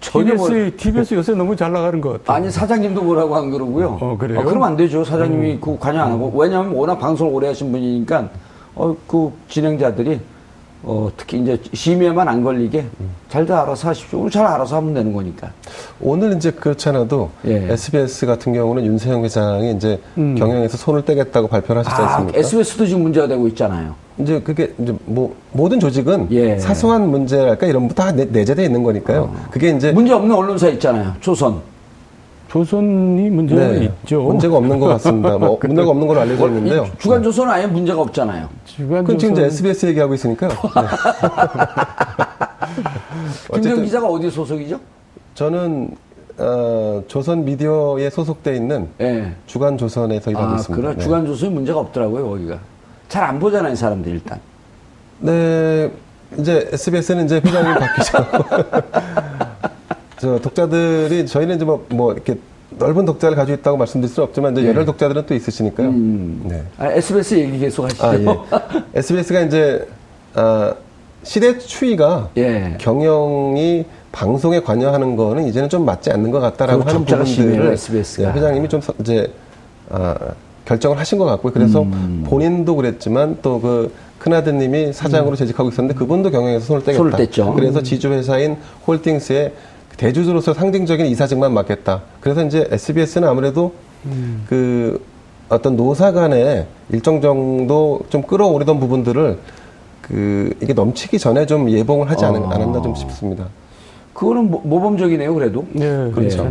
[0.00, 2.36] 전혀 뭐- TBS, TBS 요새 너무 잘 나가는 것 같아요.
[2.36, 3.98] 아니 사장님도 뭐라고 안 그러고요.
[4.00, 4.40] 어, 그래요?
[4.40, 4.44] 음.
[4.44, 5.04] 그러면 안 되죠.
[5.04, 8.28] 사장님이 그 관여 안 하고 왜냐하면 워낙 방송을 오래 하신 분이니까
[8.76, 10.20] 어, 그 진행자들이
[10.86, 12.84] 어, 특히 이제 심의에만 안 걸리게
[13.30, 14.20] 잘들 알아서 하십시오.
[14.20, 15.50] 오늘 잘 알아서 하면 되는 거니까.
[16.00, 17.68] 오늘 이제 그렇지 않아도 예.
[17.72, 20.34] SBS 같은 경우는 윤세영 회장이 이제 음.
[20.36, 22.38] 경영에서 손을 떼겠다고 발표를 하셨지 아, 않습니까?
[22.38, 23.94] SBS도 지금 문제가 되고 있잖아요.
[24.18, 26.58] 이제 그게 이제 뭐 모든 조직은 예.
[26.58, 29.34] 사소한 문제랄까 이런 거다 내재돼 있는 거니까요.
[29.50, 31.14] 그게 이제 문제 없는 언론사 있잖아요.
[31.20, 31.60] 조선.
[32.58, 34.22] 조선이 문제가 네, 있죠.
[34.22, 35.36] 문제가 없는 것 같습니다.
[35.38, 36.84] 뭐 문제가 없는 걸로 알려져 있는데요.
[36.84, 38.48] 이 주간 조선은 아예 문제가 없잖아요.
[38.64, 40.50] 주간 그건 지금 이제 조선- SBS 얘기하고 있으니까요.
[43.50, 43.54] 네.
[43.54, 44.78] 김정 기자가 어디 소속이죠?
[45.34, 45.96] 저는
[46.38, 49.32] 어, 조선 미디어에 소속돼 있는 예.
[49.46, 50.80] 주간 조선에서 일하고 아, 있습니다.
[50.80, 51.02] 그래 네.
[51.02, 52.58] 주간 조선이 문제가 없더라고요, 거기가.
[53.08, 54.38] 잘 안 보잖아요, 사람들 일단.
[55.18, 55.90] 네,
[56.38, 58.18] 이제 SBS는 이제 회장님 바뀌죠.
[60.24, 62.38] 저 독자들이 저희는 이제 뭐, 뭐 이렇게
[62.78, 65.92] 넓은 독자를 가지고 있다고 말씀드릴 수는 없지만 이제 열혈 독자들은 또 있으시니까요.
[65.92, 66.62] 네.
[66.78, 68.06] 아, SBS 얘기 계속 하시죠.
[68.06, 68.24] 아, 예.
[68.98, 69.86] SBS가 이제
[70.34, 70.72] 아,
[71.22, 72.74] 시대 추이가 예.
[72.78, 78.28] 경영이 방송에 관여하는 거는 이제는 좀 맞지 않는 것 같다라고 그 하는 부분들을 SBS 가.
[78.28, 79.30] 예, 회장님이 좀 서- 이제
[79.90, 80.16] 아,
[80.64, 81.52] 결정을 하신 것 같고요.
[81.52, 82.24] 그래서 음.
[82.26, 87.04] 본인도 그랬지만 또그 큰아드님이 사장으로 재직하고 있었는데 그분도 경영에서 손을 떼겠다.
[87.04, 87.10] 음.
[87.10, 87.54] 손을 뗐죠.
[87.54, 88.56] 그래서 지주회사인
[88.86, 89.52] 홀딩스의
[89.96, 92.02] 대주주로서 상징적인 이사직만 맡겠다.
[92.20, 93.72] 그래서 이제 SBS는 아무래도
[94.06, 94.44] 음.
[94.48, 95.00] 그
[95.48, 99.38] 어떤 노사 간에 일정 정도 좀 끌어오르던 부분들을
[100.02, 102.50] 그 이게 넘치기 전에 좀 예봉을 하지 않, 아.
[102.54, 103.46] 않았나 좀 싶습니다.
[104.12, 105.64] 그거는 모- 모범적이네요, 그래도.
[105.72, 106.44] 네, 그렇죠.
[106.44, 106.50] 그렇죠.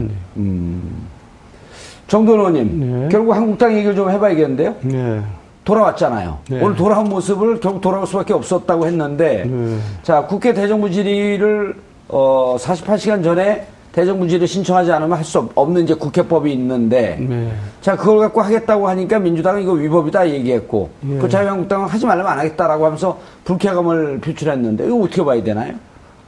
[2.08, 3.10] 정돈 의원님, 네.
[3.10, 4.76] 결국 한국당 얘기를 좀 해봐야겠는데요?
[4.82, 5.22] 네.
[5.64, 6.40] 돌아왔잖아요.
[6.50, 6.62] 네.
[6.62, 9.78] 오늘 돌아온 모습을 결국 돌아올 수밖에 없었다고 했는데, 네.
[10.04, 11.76] 자, 국회 대정부 질의를,
[12.10, 17.52] 어, 48시간 전에 대정부 질의 신청하지 않으면 할 수 없는 이제 국회법이 있는데, 네.
[17.82, 21.18] 자, 그걸 갖고 하겠다고 하니까 민주당은 이거 위법이다 얘기했고, 예.
[21.20, 25.74] 그 자유한국당은 하지 말라면 안 하겠다라고 하면서 불쾌감을 표출했는데, 이거 어떻게 봐야 되나요?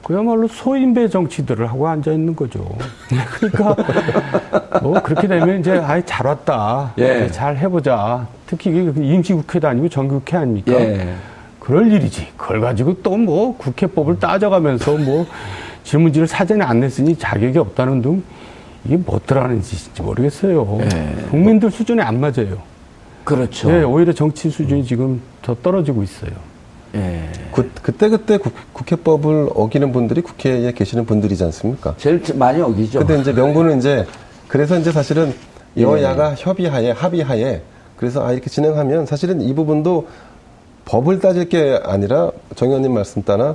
[0.04, 2.64] 그야말로 소인배 정치들을 하고 앉아 있는 거죠.
[3.50, 3.74] 그러니까
[4.80, 6.92] 뭐 그렇게 되면 이제 아예 잘 왔다.
[6.98, 7.28] 예.
[7.32, 8.28] 잘 해보자.
[8.46, 10.72] 특히 이게 임시국회도 아니고 정기국회 아닙니까?
[10.74, 11.14] 예.
[11.58, 12.28] 그럴 일이지.
[12.36, 15.26] 그걸 가지고 또 뭐 국회법을 따져가면서 뭐
[15.86, 18.22] 질문지를 사전에 안 냈으니 자격이 없다는 등
[18.84, 20.80] 이게 뭐 들어가는 짓인지 모르겠어요.
[20.82, 21.28] 예.
[21.30, 22.58] 국민들 수준에 안 맞아요.
[23.24, 23.70] 그렇죠.
[23.70, 26.32] 예, 오히려 정치 수준이 지금 더 떨어지고 있어요.
[26.96, 27.28] 예.
[27.52, 31.94] 그, 그때그때 국, 국회법을 어기는 분들이 국회에 계시는 분들이지 않습니까?
[31.98, 33.00] 제일 많이 어기죠.
[33.00, 34.06] 근데 이제 명분은 이제
[34.48, 35.32] 그래서 이제 사실은
[35.76, 35.82] 예.
[35.82, 37.62] 여야가 협의하에 합의하에
[37.96, 40.08] 그래서 아 이렇게 진행하면 사실은 이 부분도
[40.84, 43.54] 법을 따질 게 아니라 정 의원님 말씀 따라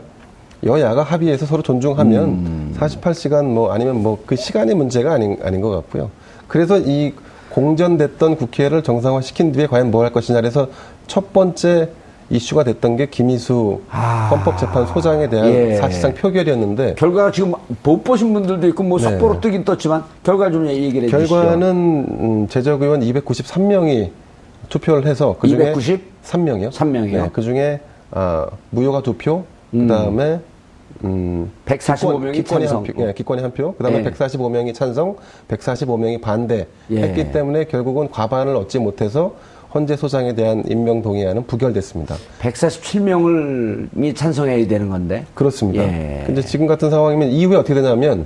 [0.63, 2.75] 여야가 합의해서 서로 존중하면 음.
[2.77, 6.09] 48시간 뭐 아니면 뭐 그 시간의 문제가 아닌 아닌 것 같고요.
[6.47, 7.13] 그래서 이
[7.49, 10.67] 공전됐던 국회를 정상화 시킨 뒤에 과연 뭘 할 것이냐 그래서
[11.07, 11.89] 첫 번째
[12.29, 14.29] 이슈가 됐던 게 김희수 아.
[14.31, 15.75] 헌법재판 소장에 대한 예.
[15.75, 17.51] 사실상 표결이었는데 결과가 지금
[17.83, 19.03] 못 보신 분들도 있고 뭐 네.
[19.09, 21.27] 속보로 뜨긴 떴지만 결과 좀 얘기를 해주시죠.
[21.35, 24.11] 결과는 음, 제적 의원 293명이
[24.69, 25.73] 투표를 해서 그 중에
[26.23, 26.71] 3명이요.
[26.71, 27.11] 3명이요?
[27.23, 29.43] 네, 그 중에 아, 무효가 두 표,
[29.73, 29.87] 음.
[29.87, 30.39] 그다음에 음,
[31.01, 32.77] 145명이 기권이 찬성.
[32.77, 34.03] 한 표, 예, 기권이 한 표, 그다음에 예.
[34.03, 35.15] 145명이 찬성,
[35.49, 37.01] 145명이 반대 예.
[37.01, 39.33] 했기 때문에 결국은 과반을 얻지 못해서
[39.73, 42.15] 헌재 소장에 대한 임명 동의안은 부결됐습니다.
[42.41, 45.25] 147명을 찬성해야 되는 건데.
[45.33, 45.83] 그렇습니다.
[45.83, 46.23] 예.
[46.25, 48.25] 근데 지금 같은 상황이면 이후에 어떻게 되냐면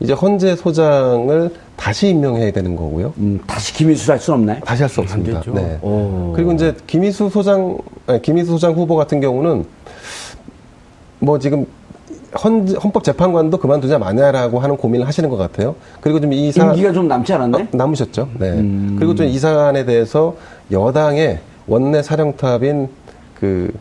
[0.00, 3.12] 이제 헌재 소장을 다시 임명해야 되는 거고요.
[3.18, 4.60] 음, 다시 김희수 할 수는 없나요?
[4.64, 5.42] 다시 할 수 없습니다.
[5.52, 5.78] 네.
[5.82, 6.32] 오.
[6.34, 9.64] 그리고 이제 김희수 소장, 아니, 김희수 소장 후보 같은 경우는
[11.20, 11.66] 뭐 지금
[12.44, 15.74] 헌, 헌법재판관도 그만두자 마냐라고 하는 고민을 하시는 것 같아요.
[16.00, 17.62] 그리고 좀 이사 임기가 좀 남지 않았네?
[17.62, 18.28] 어, 남으셨죠.
[18.38, 18.50] 네.
[18.50, 18.96] 음.
[18.98, 20.36] 그리고 좀 이 사안에 대해서
[20.70, 22.88] 여당의 원내 사령탑인
[23.38, 23.72] 그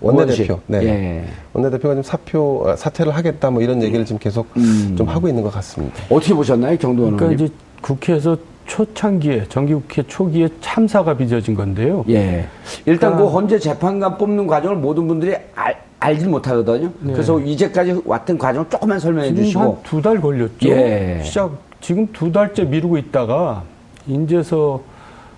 [0.00, 0.60] 원내대표.
[0.66, 0.82] 네.
[0.84, 1.24] 예.
[1.54, 4.94] 원내대표가 좀 사표 아, 사퇴를 하겠다 뭐 이런 얘기를 지금 계속 음.
[4.96, 5.96] 좀 하고 있는 것 같습니다.
[6.10, 7.46] 어떻게 보셨나요, 정도원 그러니까 의원님?
[7.46, 12.04] 이제 국회에서 초창기에 정기국회 초기에 참사가 빚어진 건데요.
[12.10, 12.46] 예.
[12.84, 16.90] 일단 그러니까- 그 헌재 재판관 뽑는 과정을 모든 분들이 알, 알질 못하거든요.
[17.00, 17.12] 네.
[17.12, 19.60] 그래서 이제까지 왔던 과정을 조금만 설명해 지금 주시고.
[19.84, 20.68] 한두달 걸렸죠.
[20.68, 21.20] 예.
[21.24, 23.62] 시작 지금 두 달째 미루고 있다가
[24.06, 24.80] 인제서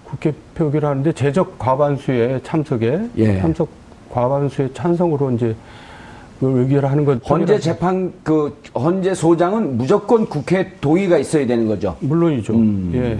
[0.05, 3.40] 국회 표결하는데 제적 과반수의 참석에 예.
[3.40, 3.68] 참석
[4.11, 5.55] 과반수의 찬성으로 이제
[6.40, 7.21] 그 의결하는 것.
[7.29, 11.97] 헌재 재판 그 헌재 소장은 무조건 국회 동의가 있어야 되는 거죠.
[12.01, 12.55] 물론이죠.
[12.55, 12.90] 음.
[12.94, 13.18] 예.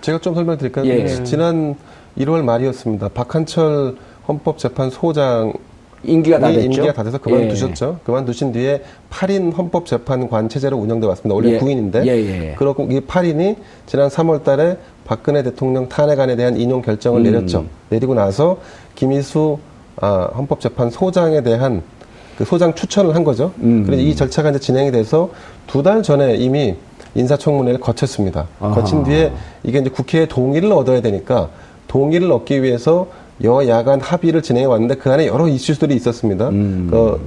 [0.00, 0.86] 제가 좀 설명드릴까요?
[0.86, 1.06] 예.
[1.24, 1.74] 지난
[2.18, 3.08] 1월 말이었습니다.
[3.10, 5.52] 박한철 헌법재판소장
[6.02, 6.64] 임기가 다이 됐죠.
[6.66, 7.98] 임기가 다 돼서 그만두셨죠.
[8.04, 11.34] 그만두신 뒤에 8인 헌법재판관 체제로 운영돼 왔습니다.
[11.34, 11.58] 원래 예.
[11.58, 12.06] 9인인데.
[12.06, 12.54] 예, 예.
[12.56, 17.24] 그렇고 이 8인이 지난 3월 달에 박근혜 대통령 탄핵안에 대한 인용 결정을 음.
[17.24, 17.64] 내렸죠.
[17.90, 18.58] 내리고 나서
[18.94, 19.58] 김희수
[20.00, 21.82] 아, 헌법재판 소장에 대한
[22.38, 23.52] 그 소장 추천을 한 거죠.
[23.60, 23.82] 음.
[23.84, 25.30] 그래서 이 절차가 이제 진행이 돼서
[25.66, 26.74] 두 달 전에 이미
[27.14, 28.46] 인사청문회를 거쳤습니다.
[28.60, 28.74] 아하.
[28.74, 29.32] 거친 뒤에
[29.62, 31.50] 이게 이제 국회의 동의를 얻어야 되니까
[31.88, 33.08] 동의를 얻기 위해서
[33.42, 36.48] 여야 간 합의를 진행해 왔는데 그 안에 여러 이슈들이 있었습니다.
[36.50, 36.88] 음.
[36.90, 37.20] 그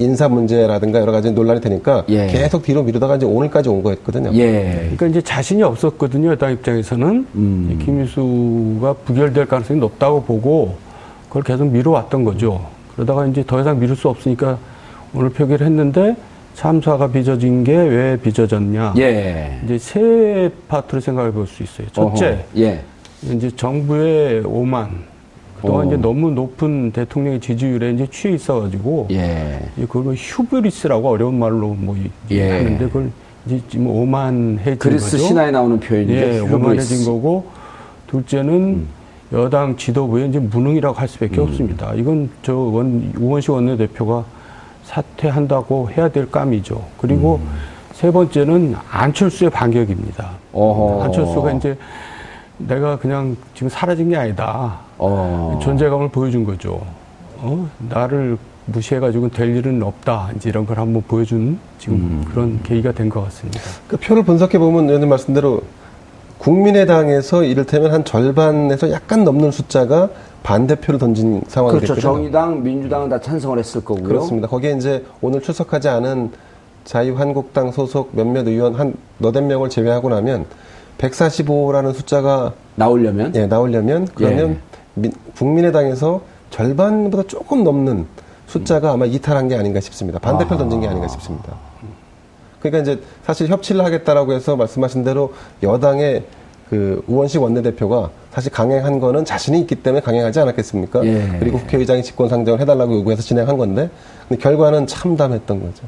[0.00, 2.26] 인사 문제라든가 여러 가지 논란이 되니까 예.
[2.28, 4.30] 계속 뒤로 미루다가 이제 오늘까지 온 거였거든요.
[4.34, 4.80] 예.
[4.82, 6.30] 그러니까 이제 자신이 없었거든요.
[6.30, 7.82] 여당 입장에서는 음.
[7.84, 10.76] 김일수가 부결될 가능성이 높다고 보고
[11.28, 12.64] 그걸 계속 미뤄왔던 거죠.
[12.94, 14.58] 그러다가 이제 더 이상 미룰 수 없으니까
[15.14, 16.16] 오늘 표기를 했는데
[16.54, 18.94] 참사가 빚어진 게 왜 빚어졌냐.
[18.98, 19.60] 예.
[19.64, 21.86] 이제 세 파트로 생각해 볼 수 있어요.
[21.92, 22.36] 첫째, 어허.
[22.58, 22.80] 예.
[23.32, 24.90] 이제 정부의 오만.
[25.60, 25.88] 그동안 어.
[25.88, 29.60] 이제 너무 높은 대통령의 지지율에 이제 취해 있어가지고 예.
[29.88, 32.50] 그걸 휴브리스라고 어려운 말로 뭐 이- 예.
[32.50, 33.10] 하는데 그걸
[33.46, 35.24] 이제 지금 오만해진 그리스 거죠.
[35.24, 36.14] 신화에 나오는 표현이죠.
[36.14, 36.38] 예.
[36.40, 37.46] 오만해진 거고
[38.08, 38.86] 둘째는
[39.32, 41.42] 여당 지도부의 이제 무능이라고 할 수밖에 음.
[41.48, 41.92] 없습니다.
[41.94, 44.24] 이건 저 원, 우원식 원내대표가
[44.84, 46.82] 사퇴한다고 해야 될 감이죠.
[46.98, 47.48] 그리고 음.
[47.92, 50.30] 세 번째는 안철수의 반격입니다.
[50.52, 51.02] 어허.
[51.04, 51.76] 안철수가 이제
[52.58, 54.78] 내가 그냥 지금 사라진 게 아니다.
[54.98, 55.58] 어.
[55.62, 56.80] 존재감을 보여준 거죠.
[57.38, 57.68] 어?
[57.88, 60.30] 나를 무시해가지고는 될 일은 없다.
[60.36, 62.24] 이제 이런 걸 한번 보여준 지금 음.
[62.30, 63.60] 그런 계기가 된 것 같습니다.
[63.86, 65.62] 그 표를 분석해 보면 의원님 말씀대로
[66.38, 70.08] 국민의당에서 이를테면 한 절반에서 약간 넘는 숫자가
[70.42, 71.94] 반대표를 던진 상황이 그렇죠.
[71.94, 72.14] 됐거든요.
[72.14, 74.04] 정의당, 민주당은 다 찬성을 했을 거고요.
[74.04, 74.46] 그렇습니다.
[74.48, 76.30] 거기에 이제 오늘 출석하지 않은
[76.84, 80.46] 자유한국당 소속 몇몇 의원 한 너댓 명을 제외하고 나면
[80.98, 84.58] 145라는 숫자가 나오려면 예, 나오려면 그러면
[85.00, 88.06] 민- 국민의당에서 절반보다 조금 넘는
[88.46, 90.18] 숫자가 아마 이탈한 게 아닌가 싶습니다.
[90.18, 91.54] 반대표 를 던진 게 아닌가 싶습니다.
[92.60, 95.32] 그러니까 이제 사실 협치를 하겠다라고 해서 말씀하신 대로
[95.62, 96.24] 여당의
[96.70, 101.04] 그 우원식 원내대표가 사실 강행한 거는 자신이 있기 때문에 강행하지 않았겠습니까?
[101.06, 101.36] 예.
[101.38, 103.88] 그리고 국회의장이 직권 상정을 해달라고 요구해서 진행한 건데
[104.28, 105.82] 근데 결과는 참담했던 거죠.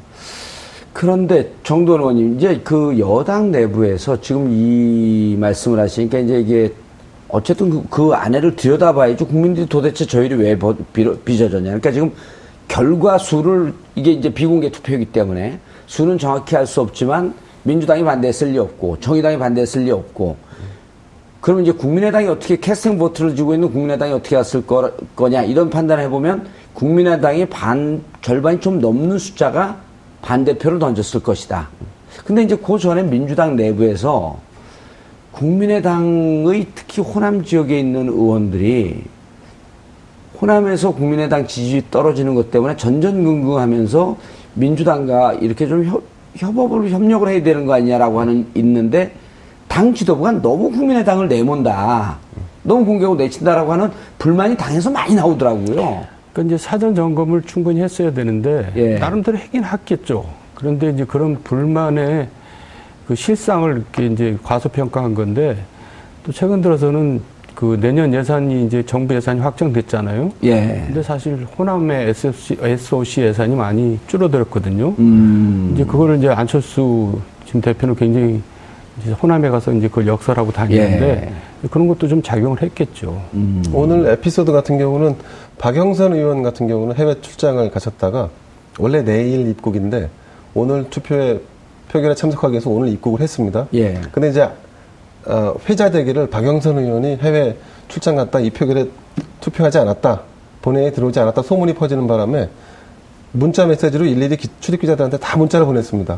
[0.93, 6.73] 그런데 정돈 의원님 이제 그 여당 내부에서 지금 이 말씀을 하시니까 이제 이게
[7.31, 9.27] 어쨌든 그, 그 안에를 들여다봐야죠.
[9.27, 11.63] 국민들이 도대체 저희를 왜 버- 빚어졌냐.
[11.65, 12.11] 그러니까 지금
[12.67, 18.57] 결과 수를 이게 이제 비공개 투표이기 때문에 수는 정확히 알 수 없지만 민주당이 반대했을 리
[18.57, 20.35] 없고 정의당이 반대했을 리 없고
[21.41, 26.03] 그러면 이제 국민의당이 어떻게 캐스팅 보트를 쥐고 있는 국민의당이 어떻게 했을 거, 거냐 이런 판단을
[26.05, 29.77] 해보면 국민의당이 반 절반이 좀 넘는 숫자가
[30.21, 31.67] 반대표를 던졌을 것이다.
[32.25, 34.39] 근데 이제 그 전에 민주당 내부에서
[35.31, 39.03] 국민의당의 특히 호남 지역에 있는 의원들이
[40.41, 44.17] 호남에서 국민의당 지지율이 떨어지는 것 때문에 전전긍긍하면서
[44.55, 46.03] 민주당과 이렇게 좀 협,
[46.35, 49.13] 협업을 협력을 해야 되는 거 아니냐라고 하는 있는데
[49.67, 52.17] 당 지도부가 너무 국민의당을 내몬다.
[52.63, 56.05] 너무 공격을 내친다라고 하는 불만이 당에서 많이 나오더라고요.
[56.33, 58.97] 그러니까 이제 사전 점검을 충분히 했어야 되는데 예.
[58.97, 60.25] 나름대로 하긴 했겠죠.
[60.55, 62.27] 그런데 이제 그런 불만의
[63.11, 65.57] 그 실상을 이렇게 이제 과소평가한 건데
[66.23, 67.21] 또 최근 들어서는
[67.53, 70.31] 그 내년 예산이 이제 정부 예산이 확정됐잖아요.
[70.43, 70.83] 예.
[70.87, 74.95] 근데 사실 호남의 SOC, SOC 예산이 많이 줄어들었거든요.
[74.97, 75.71] 음.
[75.73, 78.41] 이제 그거를 이제 안철수 지금 대표는 굉장히
[79.01, 81.33] 이제 호남에 가서 이제 그걸 역설하고 다니는데
[81.69, 83.21] 그런 것도 좀 작용을 했겠죠.
[83.33, 83.61] 음.
[83.73, 85.17] 오늘 에피소드 같은 경우는
[85.57, 88.29] 박영선 의원 같은 경우는 해외 출장을 가셨다가
[88.79, 90.09] 원래 내일 입국인데
[90.53, 91.41] 오늘 투표에
[91.91, 93.67] 표결에 참석하기 위해서 오늘 입국을 했습니다.
[93.73, 93.99] 예.
[94.11, 94.47] 근데 이제
[95.25, 97.57] 어, 회자 대기를 박영선 의원이 해외
[97.89, 98.85] 출장 갔다 이 표결에
[99.41, 100.21] 투표하지 않았다.
[100.61, 102.47] 본회의에 들어오지 않았다 소문이 퍼지는 바람에
[103.33, 106.17] 문자 메시지로 일일이 기- 출입 기자들한테 다 문자를 보냈습니다.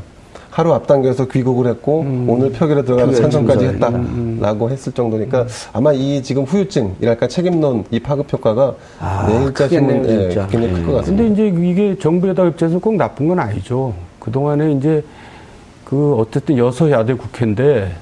[0.51, 7.27] 하루 앞당겨서 귀국을 했고 오늘 표결에 들어가서 찬성까지 했다라고 했을 정도니까 아마 이 지금 후유증이랄까
[7.27, 10.27] 책임론 이 파급 효과가 아, 내일자 신문 예.
[10.51, 10.93] 굉장히 클것 예.
[10.97, 11.23] 같습니다.
[11.23, 13.95] 근데 이제 이게 정부 여당 입장에서 꼭 나쁜 건 아니죠.
[14.19, 15.03] 그동안에 이제
[15.93, 17.95] 그 어쨌든 여소야대 국회인데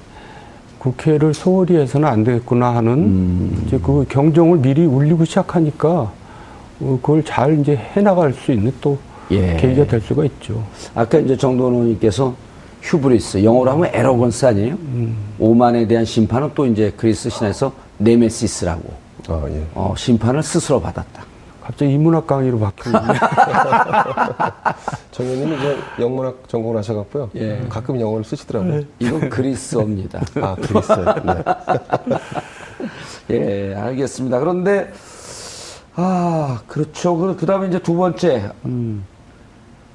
[0.79, 3.63] 국회를 소홀히 해서는 안 되겠구나 하는 음.
[3.67, 8.97] 이제 그 경종을 미리 울리고 시작하니까 어, 그걸 잘 이제 해나갈 수 있는 또
[9.29, 9.57] 예.
[9.57, 10.63] 계기가 될 수가 있죠.
[10.95, 12.33] 아까 이제 정두언 의원님께서
[12.81, 14.77] hubris, 영어로 하면 arrogance 아니에요?
[15.37, 18.81] 오만에 대한 심판은 또 이제 그리스 신화에서 네메시스라고,
[19.27, 19.63] 아, 예.
[19.75, 21.23] 어, 심판을 스스로 받았다.
[21.61, 23.19] 갑자기 인문학 강의로 바뀌었는데
[25.11, 27.29] 정 의원님이 이제 영문학 전공을 하셔갖고요.
[27.35, 27.61] 예.
[27.69, 28.81] 가끔 영어를 쓰시더라고요.
[28.99, 30.21] 이건 그리스어입니다.
[30.41, 30.91] 아, 그리스.
[33.29, 33.31] 네.
[33.71, 34.39] 예, 알겠습니다.
[34.39, 34.91] 그런데,
[35.95, 37.35] 아, 그렇죠.
[37.37, 38.49] 그 다음에 이제 두 번째,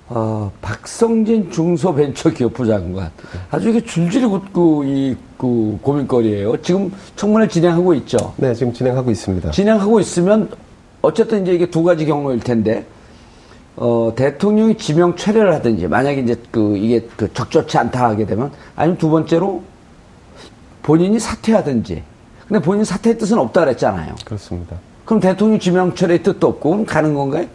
[0.08, 3.10] 어, 박성진 중소벤처기업부 장관.
[3.50, 8.32] 아주 이게 줄줄이 굳고 이, 그, 고민거리예요 지금 청문회 진행하고 있죠.
[8.36, 9.50] 네, 지금 진행하고 있습니다.
[9.50, 10.48] 진행하고 있으면
[11.06, 12.84] 어쨌든 이제 이게 두 가지 경로일 텐데
[13.76, 18.98] 어, 대통령이 지명 철회를 하든지 만약에 이제 그 이게 그 적절치 않다 하게 되면 아니면
[18.98, 19.62] 두 번째로
[20.82, 22.02] 본인이 사퇴하든지.
[22.48, 24.14] 근데 본인 사퇴의 뜻은 없다 그랬잖아요.
[24.24, 24.76] 그렇습니다.
[25.04, 27.46] 그럼 대통령 지명 철회의 뜻도 없고 그럼 가는 건가요?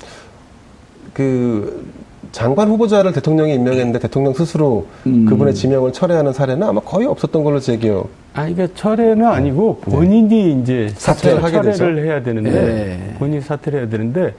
[1.14, 1.86] 그
[2.32, 5.26] 장관 후보자를 대통령이 임명했는데 대통령 스스로 음.
[5.26, 8.10] 그분의 지명을 철회하는 사례는 아마 거의 없었던 걸로 제 기억.
[8.34, 11.78] 아니, 이게 철회는 아니고 본인이 이제 사퇴를 하게 되죠.
[11.80, 13.16] 철회를 해야 되는데 네.
[13.20, 14.34] 본인이 사퇴를 해야 되는데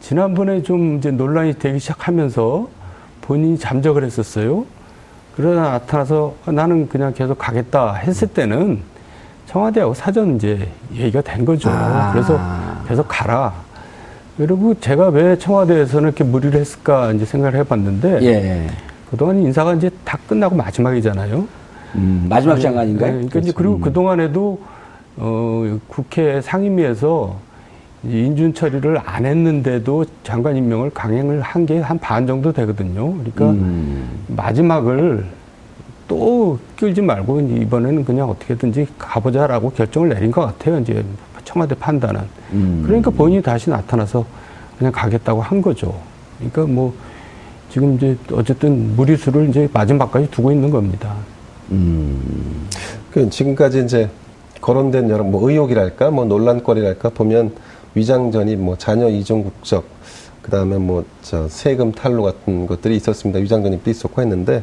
[0.00, 2.68] 지난번에 좀 이제 논란이 되기 시작하면서
[3.22, 4.64] 본인이 잠적을 했었어요.
[5.36, 8.80] 그러다 나타나서 나는 그냥 계속 가겠다 했을 때는
[9.46, 11.70] 청와대하고 사전 이제 얘기가 된 거죠.
[11.70, 12.10] 아.
[12.12, 12.40] 그래서
[12.88, 13.52] 계속 가라.
[14.36, 18.66] 그리고 제가 왜 청와대에서는 이렇게 무리를 했을까 이제 생각을 해봤는데 예.
[19.10, 21.46] 그동안 인사가 이제 다 끝나고 마지막이잖아요.
[21.96, 23.06] 음, 마지막 장관인가요?
[23.06, 24.60] 네, 그러니까 이제 그리고 그 동안에도
[25.16, 27.36] 어, 국회 상임위에서
[28.04, 33.12] 인준 처리를 안 했는데도 장관 임명을 강행을 한 게 한 반 정도 되거든요.
[33.14, 34.24] 그러니까 음.
[34.28, 35.24] 마지막을
[36.06, 40.78] 또 끌지 말고 이번에는 그냥 어떻게든지 가보자라고 결정을 내린 것 같아요.
[40.78, 41.04] 이제
[41.44, 42.20] 청와대 판단은.
[42.52, 42.82] 음.
[42.86, 44.24] 그러니까 본인이 다시 나타나서
[44.78, 45.94] 그냥 가겠다고 한 거죠.
[46.38, 46.92] 그러니까 뭐
[47.70, 51.14] 지금 이제 어쨌든 무리수를 이제 마지막까지 두고 있는 겁니다.
[51.68, 54.08] 그 지금까지 이제
[54.60, 57.52] 거론된 여러 뭐 의혹이랄까 뭐 논란거리랄까 보면
[57.94, 59.84] 위장전입 뭐 자녀 이종 국적
[60.42, 63.40] 그다음에 뭐 저 세금 탈루 같은 것들이 있었습니다.
[63.40, 64.62] 위장전입도 있었고 했는데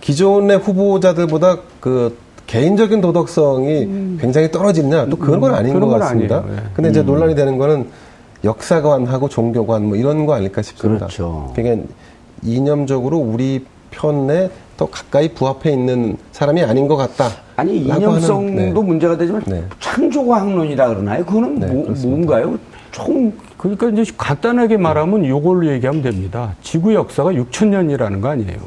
[0.00, 6.38] 기존의 후보자들보다 그 개인적인 도덕성이 굉장히 떨어지냐 또 그런 건 아닌 그런 것건 같습니다.
[6.38, 6.56] 아니에요.
[6.56, 6.62] 예.
[6.72, 7.88] 근데 이제 논란이 되는 거는
[8.44, 11.06] 역사관하고 종교관 뭐 이런 거 아닐까 싶습니다.
[11.06, 11.52] 그렇죠.
[11.54, 11.86] 그러니까
[12.42, 17.30] 이념적으로 우리 편에 더 가까이 부합해 있는 사람이 아닌 것 같다.
[17.56, 18.80] 아니 이념성도 하는, 네.
[18.80, 19.62] 문제가 되지만 네.
[19.80, 21.24] 창조과학론이라 그러나요?
[21.24, 21.94] 그거는 네, 뭐.
[22.04, 22.58] 뭔가요?
[22.90, 26.54] 총 그러니까 이제 간단하게 말하면 이걸로 얘기하면 됩니다.
[26.62, 28.58] 지구 역사가 6천 년이라는 거 아니에요.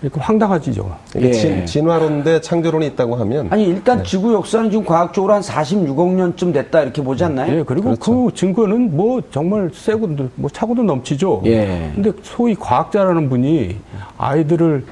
[0.00, 0.96] 그러니까 황당하지죠.
[1.20, 1.30] 예.
[1.30, 4.04] 진, 진화론 대 창조론이 있다고 하면 아니 일단 네.
[4.04, 7.58] 지구 역사는 지금 과학적으로 한 46억 년쯤 됐다 이렇게 보지 않나요?
[7.58, 8.24] 예, 그리고 그렇죠.
[8.24, 11.42] 그 증거는 뭐 정말 세고 뭐 차고도 넘치죠.
[11.46, 11.92] 예.
[11.94, 13.76] 근데 소위 과학자라는 분이
[14.18, 14.84] 아이들을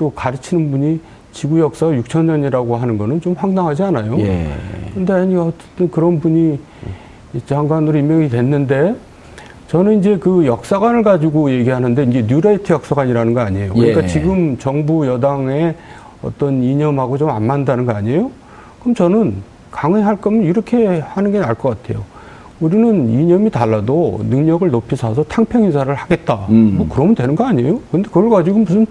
[0.00, 0.98] 또 가르치는 분이
[1.30, 4.18] 지구 역사가 6천 년이라고 하는 거는 좀 황당하지 않아요?
[4.20, 4.48] 예.
[4.94, 6.58] 근데 아니 어쨌든 그런 분이
[7.34, 8.96] 이 장관으로 임명이 됐는데
[9.68, 13.74] 저는 이제 그 역사관을 가지고 얘기하는데 이제 뉴라이트 역사관이라는 거 아니에요.
[13.74, 14.06] 그러니까 예.
[14.06, 15.74] 지금 정부 여당의
[16.22, 18.30] 어떤 이념하고 좀 안 맞는다는 거 아니에요?
[18.80, 19.34] 그럼 저는
[19.70, 22.02] 강행할 거면 이렇게 하는 게 나을 것 같아요.
[22.58, 26.46] 우리는 이념이 달라도 능력을 높이 사서 탕평 인사를 하겠다.
[26.48, 26.74] 음.
[26.78, 27.78] 뭐 그러면 되는 거 아니에요?
[27.92, 28.86] 근데 그걸 가지고 무슨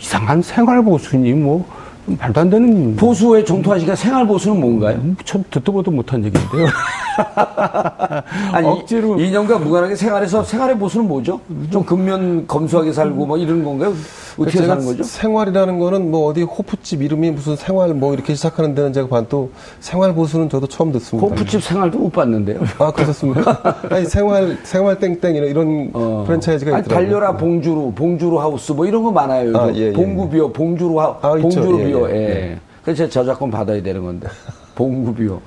[0.00, 5.00] 이상한 생활 보수니 뭐좀 말도 안 되는 보수의 정토하시니까 생활 보수는 뭔가요?
[5.24, 6.66] 참 듣도 보도 못한 얘기인데요.
[8.52, 11.40] 아니 억지로 이- 이념과 무관하게 생활에서 생활의 보수는 뭐죠?
[11.70, 13.92] 좀 근면 검소하게 살고 뭐 이런 건가요?
[14.38, 15.02] 어떻게 제가 사는 거죠?
[15.02, 19.50] 생활이라는 거는 뭐 어디 호프집 이름이 무슨 생활 뭐 이렇게 시작하는 데는 제가 봐도
[19.80, 21.26] 생활 보수는 저도 처음 듣습니다.
[21.28, 22.60] 호프집 생활도 못 봤는데요.
[22.78, 23.74] 아 그렇습니까?
[23.90, 26.24] 아니 생활 생활 땡땡 이런 이런 어.
[26.26, 27.06] 프랜차이즈가 아니, 있더라고요.
[27.06, 29.56] 달려라 봉주루, 봉주루 하우스 뭐 이런 거 많아요.
[29.56, 29.72] 아.
[29.74, 29.92] 예, 예.
[29.92, 31.42] 봉구비어, 봉주루 하, 아, 있죠.
[31.42, 32.10] 봉주루 예, 비어.
[32.10, 32.18] 예, 예.
[32.52, 32.58] 예.
[32.84, 34.28] 그래서 제가 저작권 받아야 되는 건데.
[34.74, 35.40] 봉구비어.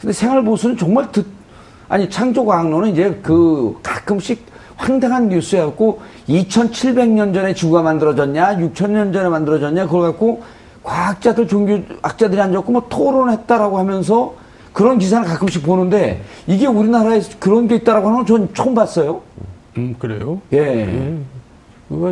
[0.00, 1.26] 근데 생활 보수는 정말 듣
[1.88, 4.44] 아니 창조과학론은 이제 그 가끔씩
[4.76, 10.42] 황당한 뉴스였고 2,700년 전에 지구가 만들어졌냐, 6,000년 전에 만들어졌냐 그걸 갖고
[10.84, 14.34] 과학자들 종교학자들이 앉았고 뭐 토론했다라고 하면서
[14.72, 19.22] 그런 기사를 가끔씩 보는데 이게 우리나라에 그런 게 있다라고 하는 건 전 처음 봤어요.
[19.76, 20.40] 음, 그래요?
[20.52, 20.58] 예.
[20.58, 21.18] 예.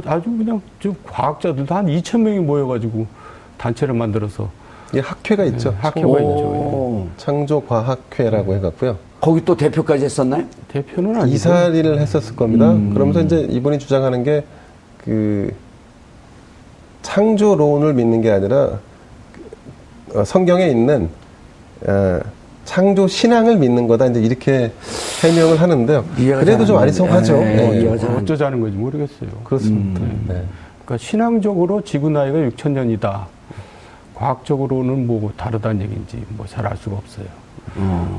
[0.07, 3.07] 아주 그냥 좀 과학자들도 한 2천 명이 모여가지고
[3.59, 4.49] 단체를 만들어서
[4.95, 5.71] 예, 학회가 있죠.
[5.71, 6.23] 네, 학회가 창- 있죠.
[6.25, 7.07] 오.
[7.17, 8.97] 창조과학회라고 해갖고요.
[9.21, 10.45] 거기 또 대표까지 했었나요?
[10.69, 12.73] 대표는 아니고 이사리를 했었을 겁니다.
[12.95, 14.45] 그러면서 이제 이분이 주장하는 게
[15.05, 15.53] 그
[17.03, 18.81] 창조론을 믿는 게 아니라
[20.11, 21.09] 그, 어, 성경에 있는
[21.87, 22.19] 어,
[22.65, 24.73] 창조 신앙을 믿는 거다 이제 이렇게
[25.23, 26.05] 해명을 하는데요.
[26.17, 27.37] 그래도 잘좀안 아리송하죠.
[27.37, 27.99] 예, 예, 예.
[27.99, 29.31] 잘 안- 어쩌자는 건지 모르겠어요.
[29.45, 30.01] 그렇습니다.
[30.27, 30.43] 네.
[30.85, 33.29] 그러니까 신앙적으로 지구 나이가 6천 년이다.
[34.17, 37.27] 과학적으로는 뭐 다르다는 얘기인지 뭐 잘 알 수가 없어요.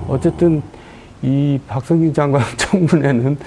[0.07, 0.62] 어쨌든
[1.23, 3.38] 이 박성진 장관 청문회는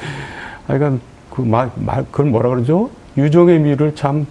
[0.66, 2.90] 하여간 그 말, 말, 그걸 뭐라 그러죠?
[3.16, 4.26] 유종의 미를 참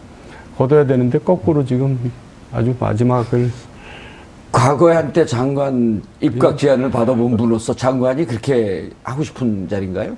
[0.58, 2.12] 거둬야 되는데 거꾸로 지금
[2.52, 3.50] 아주 마지막을
[4.52, 10.18] 과거에 한때 장관 입각 제안을 받아본 분으로서 장관이 그렇게 하고 싶은 자리인가요?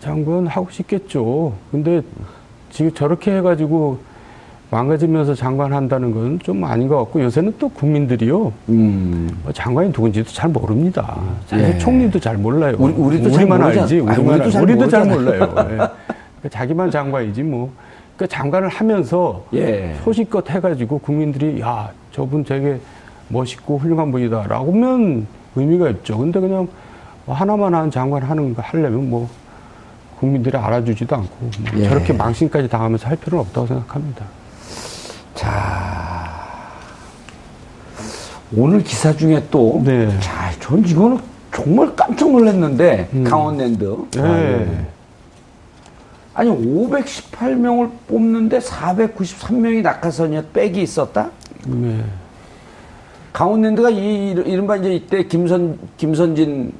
[0.00, 1.54] 장관 하고 싶겠죠.
[1.70, 2.02] 근데
[2.70, 3.98] 지금 저렇게 해가지고
[4.70, 8.52] 망가지면서 장관 한다는 건 좀 아닌 것 같고 요새는 또 국민들이요.
[8.68, 9.28] 음.
[9.42, 11.18] 뭐 장관이 누군지도 잘 모릅니다.
[11.46, 11.78] 사실 예.
[11.78, 12.76] 총리도 잘 몰라요.
[12.78, 13.98] 우리- 우리만 알지.
[13.98, 15.04] 우리만 우리도 알- 잘 우리도 잘.
[15.06, 15.40] 몰라요.
[15.42, 15.66] 예.
[15.66, 17.70] 그러니까 자기만 장관이지 뭐.
[18.16, 19.96] 그러니까 장관을 하면서 예.
[20.04, 22.78] 소식껏 해가지고 국민들이 야 저분 되게
[23.28, 26.16] 멋있고 훌륭한 분이다라고 하면 의미가 있죠.
[26.18, 26.68] 근데 그냥
[27.26, 29.28] 뭐 하나만 한 장관 하는 거 하려면 뭐
[30.20, 31.50] 국민들이 알아주지도 않고 뭐
[31.80, 31.88] 예.
[31.88, 34.24] 저렇게 망신까지 당하면서 할 필요는 없다고 생각합니다.
[35.40, 36.68] 자,
[38.54, 40.06] 오늘 기사 중에 또, 네.
[40.20, 41.18] 자, 전 이거는
[41.50, 43.24] 정말 깜짝 놀랐는데, 음.
[43.24, 43.96] 강원랜드.
[44.16, 44.86] 네.
[46.34, 51.30] 아니, 518명을 뽑는데 493명이 낙하산이었, 백이 있었다?
[51.66, 52.04] 네.
[53.32, 56.70] 강원랜드가 이, 이른바 이제 이때 김선, 김선진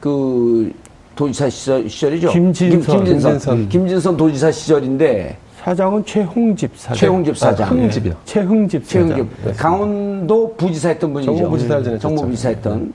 [0.00, 0.72] 그
[1.14, 2.30] 도지사 시절, 시절이죠?
[2.30, 2.70] 김진선.
[2.70, 3.68] 김, 진선 김진선.
[3.68, 6.96] 김진선 도지사 시절인데, 사장은 최홍집 사장.
[6.96, 7.68] 최홍집 사장.
[7.68, 8.14] 아, 흥집이요.
[8.24, 9.06] 최흥집 사장.
[9.08, 11.36] 최은규 강원도 부지사 했던 분이죠.
[11.36, 12.08] 정무부지사를 지냈었죠.
[12.08, 12.92] 정무부지사 했던.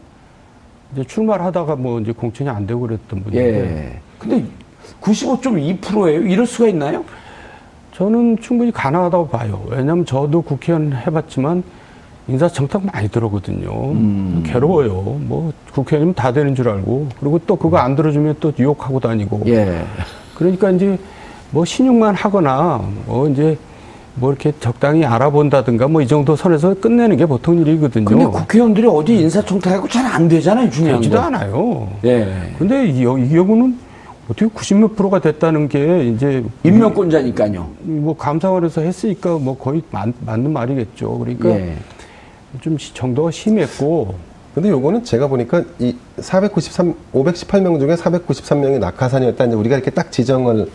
[0.93, 3.99] 이제 출마를 하다가 뭐 이제 공천이 안 되고 그랬던 분인데 예.
[4.19, 4.43] 근데
[5.01, 6.21] 95.2%예요?
[6.21, 7.03] 이럴 수가 있나요?
[7.93, 9.63] 저는 충분히 가능하다고 봐요.
[9.69, 11.63] 왜냐하면 저도 국회의원 해봤지만
[12.27, 13.91] 인사청탁 많이 들어거든요.
[13.91, 14.43] 음.
[14.45, 14.91] 괴로워요.
[15.21, 19.43] 뭐 국회의원이면 다 되는 줄 알고 그리고 또 그거 안 들어주면 또 유혹하고 다니고.
[19.47, 19.85] 예.
[20.35, 20.97] 그러니까 이제
[21.51, 23.57] 뭐 신용만 하거나 뭐 이제
[24.15, 28.05] 뭐 이렇게 적당히 알아본다든가 뭐 이 정도 선에서 끝내는 게 보통 일이거든요.
[28.05, 31.23] 근데 국회의원들이 어디 인사청탁하고 잘 안 되잖아요, 중요한 되지도 거.
[31.23, 31.87] 않아요.
[32.05, 32.33] 예.
[32.57, 33.77] 근데 이, 여- 이 경우는
[34.29, 37.67] 어떻게 90몇 프로가 됐다는 게 이제 임명권자니까요.
[37.81, 41.19] 뭐 감사원에서 했으니까 뭐 거의 맞, 맞는 말이겠죠.
[41.19, 41.75] 그러니까 예.
[42.61, 44.15] 좀 시- 정도가 심했고
[44.55, 49.45] 근데 요거는 제가 보니까 이 493, 518명 중에 493명이 낙하산이었다.
[49.45, 50.67] 이제 우리가 이렇게 딱 지정을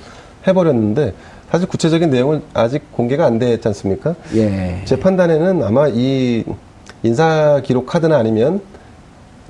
[0.46, 1.14] 해버렸는데
[1.50, 4.14] 사실 구체적인 내용은 아직 공개가 안 됐지 않습니까?
[4.34, 4.80] 예.
[4.84, 6.44] 제 판단에는 아마 이
[7.02, 8.60] 인사 기록 카드나 아니면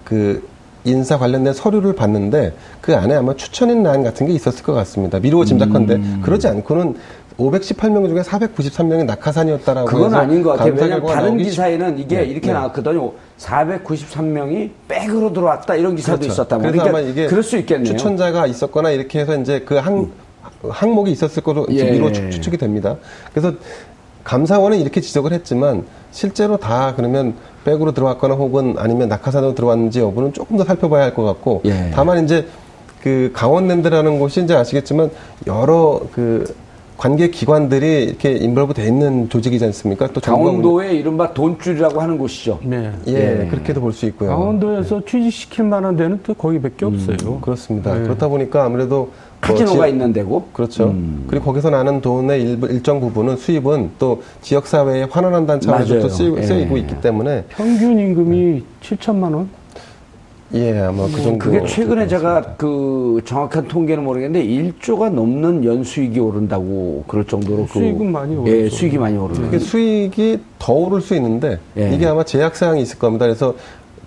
[0.04, 0.46] 그
[0.84, 5.20] 인사 관련된 서류를 봤는데 그 안에 아마 추천인 란 같은 게 있었을 것 같습니다.
[5.20, 6.20] 미루어 짐작컨대 음.
[6.24, 6.96] 그러지 않고는
[7.38, 10.74] 518명 중에 493명이 낙하산이었다라고 그건 아닌 것 같아요.
[10.74, 12.52] 왜냐하면 다른 기사에는 이게 네, 이렇게 네.
[12.52, 13.12] 나왔거든요.
[13.38, 16.32] 493명이 백으로 들어왔다 이런 기사도 그렇죠.
[16.32, 16.62] 있었다고.
[16.62, 17.92] 그래서 그러니까 아마 이게 그럴 수 있겠네요.
[17.92, 17.96] 음.
[17.96, 20.10] 추천자가 있었거나 이렇게 해서 이제 그 항,
[20.68, 21.90] 항목이 있었을 거로 이제 예.
[21.92, 22.96] 미루어 추- 추측이 됩니다.
[23.32, 23.52] 그래서
[24.24, 27.34] 감사원은 이렇게 지적을 했지만 실제로 다 그러면
[27.64, 31.90] 백으로 들어왔거나 혹은 아니면 낙하산으로 들어왔는지 여부는 조금 더 살펴봐야 할 것 같고 예.
[31.92, 32.46] 다만 이제
[33.02, 35.10] 그 강원랜드라는 곳이 이제 아시겠지만
[35.46, 36.54] 여러 그
[36.96, 40.06] 관계 기관들이 이렇게 involve 돼 있는 조직이지 않습니까?
[40.12, 42.60] 또 강원도의 이른바 돈줄이라고 하는 곳이죠.
[42.62, 42.92] 네.
[43.08, 43.46] 예, 예.
[43.48, 44.28] 그렇게도 볼 수 있고요.
[44.28, 47.40] 강원도에서 취직시킬 만한 데는 또 거기 밖에 음, 없어요.
[47.40, 47.92] 그렇습니다.
[47.94, 48.02] 네.
[48.04, 49.10] 그렇다 보니까 아무래도 뭐
[49.42, 50.44] 카지노가 지- 있는 데고.
[50.52, 50.84] 그렇죠.
[50.84, 51.24] 음.
[51.28, 56.00] 그리고 거기서 나는 돈의 일부, 일정 부분은 수입은 또 지역 사회에 환원한다는 차원에서.
[56.00, 56.42] 또 쓰이고, 예.
[56.42, 59.48] 쓰이고 있기 때문에 평균 임금이 7천만 원?
[60.54, 61.38] 예 아마 그 정도.
[61.38, 68.12] 그게 최근에 제가 그 정확한 통계는 모르겠는데 1조가 넘는 연수익이 오른다고 그럴 정도로 그 수익은
[68.12, 68.76] 많이 예, 오르죠.
[68.76, 69.42] 수익이 많이 오르는.
[69.44, 71.90] 그게 수익이 더 오를 수 있는데 예.
[71.94, 73.24] 이게 아마 제약 사항이 있을 겁니다.
[73.24, 73.54] 그래서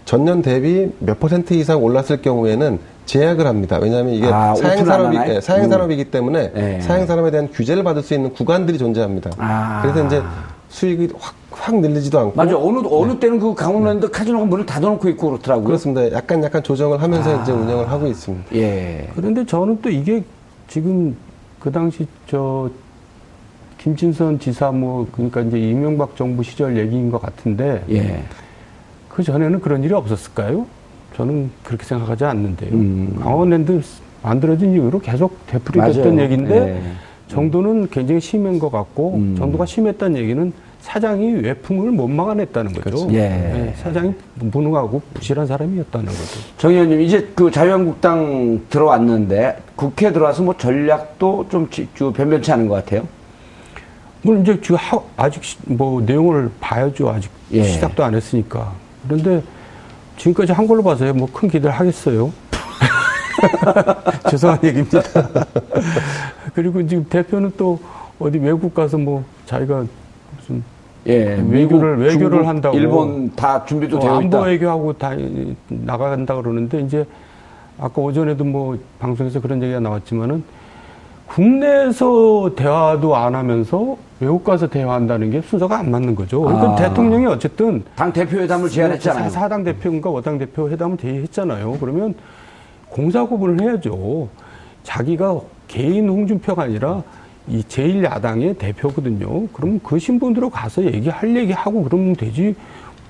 [0.05, 3.77] 전년 대비 몇 퍼센트 이상 올랐을 경우에는 제약을 합니다.
[3.81, 5.41] 왜냐하면 이게 아, 사행 산업이 안 하나요?
[5.41, 6.81] 사행 산업이기 때문에 예.
[6.81, 9.31] 사행 산업에 대한 규제를 받을 수 있는 구간들이 존재합니다.
[9.37, 9.81] 아.
[9.81, 10.21] 그래서 이제
[10.69, 12.57] 수익이 확, 확 늘리지도 않고 맞아.
[12.57, 15.63] 어느 어느 때는 그 강원랜드 카지노가 문을 닫아놓고 있고 그렇더라고요.
[15.63, 15.67] 네.
[15.67, 16.11] 그렇습니다.
[16.11, 17.41] 약간 약간 조정을 하면서 아.
[17.41, 18.55] 이제 운영을 하고 있습니다.
[18.55, 19.09] 예.
[19.15, 20.23] 그런데 저는 또 이게
[20.67, 21.15] 지금
[21.59, 22.69] 그 당시 저
[23.77, 28.23] 김진선 지사 뭐 그러니까 이제 이명박 정부 시절 얘기인 것 같은데 예.
[29.09, 30.65] 그 전에는 그런 일이 없었을까요?
[31.15, 32.71] 저는 그렇게 생각하지 않는데요.
[32.73, 33.17] 음.
[33.21, 33.81] 강원랜드
[34.21, 35.79] 만들어진 이후로 계속 되풀이.
[35.93, 36.81] 됐던 얘기인데 예.
[37.27, 39.35] 정도는 굉장히 심한 것 같고 음.
[39.37, 40.51] 정도가 심했다는 얘기는
[40.81, 42.81] 사장이 외풍을 못 막아냈다는 거죠.
[42.83, 43.07] 그렇죠.
[43.13, 43.19] 예.
[43.29, 46.39] 네, 사장이 무능하고 부실한 사람이었다는 거죠.
[46.57, 52.67] 정 의원님 이제 그 자유한국당 들어왔는데 국회 들어와서 뭐 전략도 좀 지- 주- 변변치 않은
[52.67, 53.07] 것 같아요.
[54.21, 57.09] 물론 이제 지금 하- 아직 시- 뭐 내용을 봐야죠.
[57.09, 57.63] 아직 예.
[57.63, 58.71] 시작도 안 했으니까.
[59.07, 59.41] 그런데
[60.17, 61.13] 지금까지 한 걸로 봐서요.
[61.13, 62.31] 뭐큰 기대를 하겠어요.
[64.29, 65.01] 죄송한 얘기입니다.
[66.53, 67.79] 그리고 지금 대표는 또
[68.19, 69.85] 어디 외국 가서 뭐 자기가
[70.37, 70.63] 무슨
[71.07, 71.35] 예.
[71.37, 72.77] 외교를- 외교를 중국, 한다고.
[72.77, 74.17] 일본 다 준비도 어, 되어 있다.
[74.17, 75.11] 안보 외교하고 다
[75.67, 77.05] 나간다 그러는데 이제
[77.77, 80.43] 아까 오전에도 뭐 방송에서 그런 얘기가 나왔지만은
[81.27, 86.41] 국내에서 대화도 안 하면서 외국 가서 대화한다는 게 순서가 안 맞는 거죠.
[86.41, 86.75] 그러니까 아.
[86.75, 89.29] 대통령이 어쨌든 당 대표 회담을 제안했잖아요.
[89.29, 91.77] 사- 사당 대표인가 오당 대표 회담을 제의했잖아요.
[91.79, 92.15] 그러면
[92.89, 94.29] 공사 구분을 해야죠.
[94.83, 97.03] 자기가 개인 홍준표가 아니라
[97.47, 99.47] 이 제1야당의 대표거든요.
[99.47, 102.55] 그럼 그 신분으로 가서 얘기할 얘기하고 그러면 되지.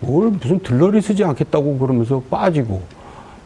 [0.01, 2.81] 뭘 무슨 들러리 쓰지 않겠다고 그러면서 빠지고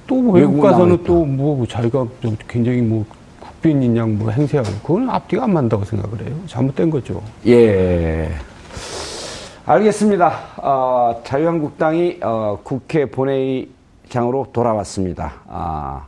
[0.07, 1.03] 또 외국 가서는.
[1.03, 3.05] 또 뭐 자기가 좀 굉장히 뭐
[3.62, 6.34] 국빈 인 양 뭐 행세하고 그건 앞뒤가 안 맞는다고 생각을 해요.
[6.47, 7.22] 잘못된 거죠.
[7.45, 8.30] 예.
[9.66, 10.34] 알겠습니다.
[10.57, 15.34] 어, 자유한국당이 어, 국회 본회의장으로 돌아왔습니다.
[15.47, 16.05] 아,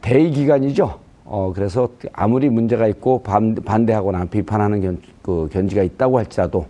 [0.00, 0.96] 대의 기간이죠.
[1.24, 6.66] 어, 그래서 아무리 문제가 있고 반, 반대하거나 비판하는 견, 그 견지가 있다고 할지라도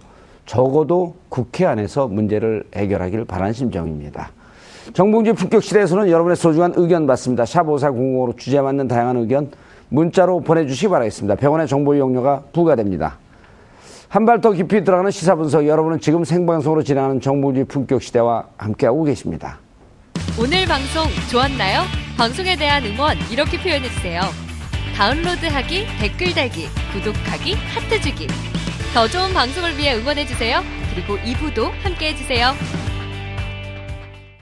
[0.46, 4.30] 적어도 국회 안에서 문제를 해결하기를 바라는 심정입니다.
[4.92, 7.44] 정봉주 품격실에서는 여러분의 소중한 의견 받습니다.
[7.46, 9.50] 샵 5400으로 주제에 맞는 다양한 의견
[9.88, 11.36] 문자로 보내주시기 바라겠습니다.
[11.36, 13.18] 100원의 정보 이용료가 부과됩니다.
[14.08, 19.04] 한 발 더 깊이 들어가는 시사 분석 여러분은 지금 생방송으로 진행하는 정보주의 품격 시대와 함께하고
[19.04, 19.58] 계십니다.
[20.38, 21.82] 오늘 방송 좋았나요?
[22.18, 24.20] 방송에 대한 응원 이렇게 표현해주세요.
[24.96, 28.26] 다운로드하기, 댓글 달기, 구독하기, 하트 주기.
[28.92, 30.60] 더 좋은 방송을 위해 응원해주세요.
[30.94, 32.52] 그리고 2부도 함께 해주세요.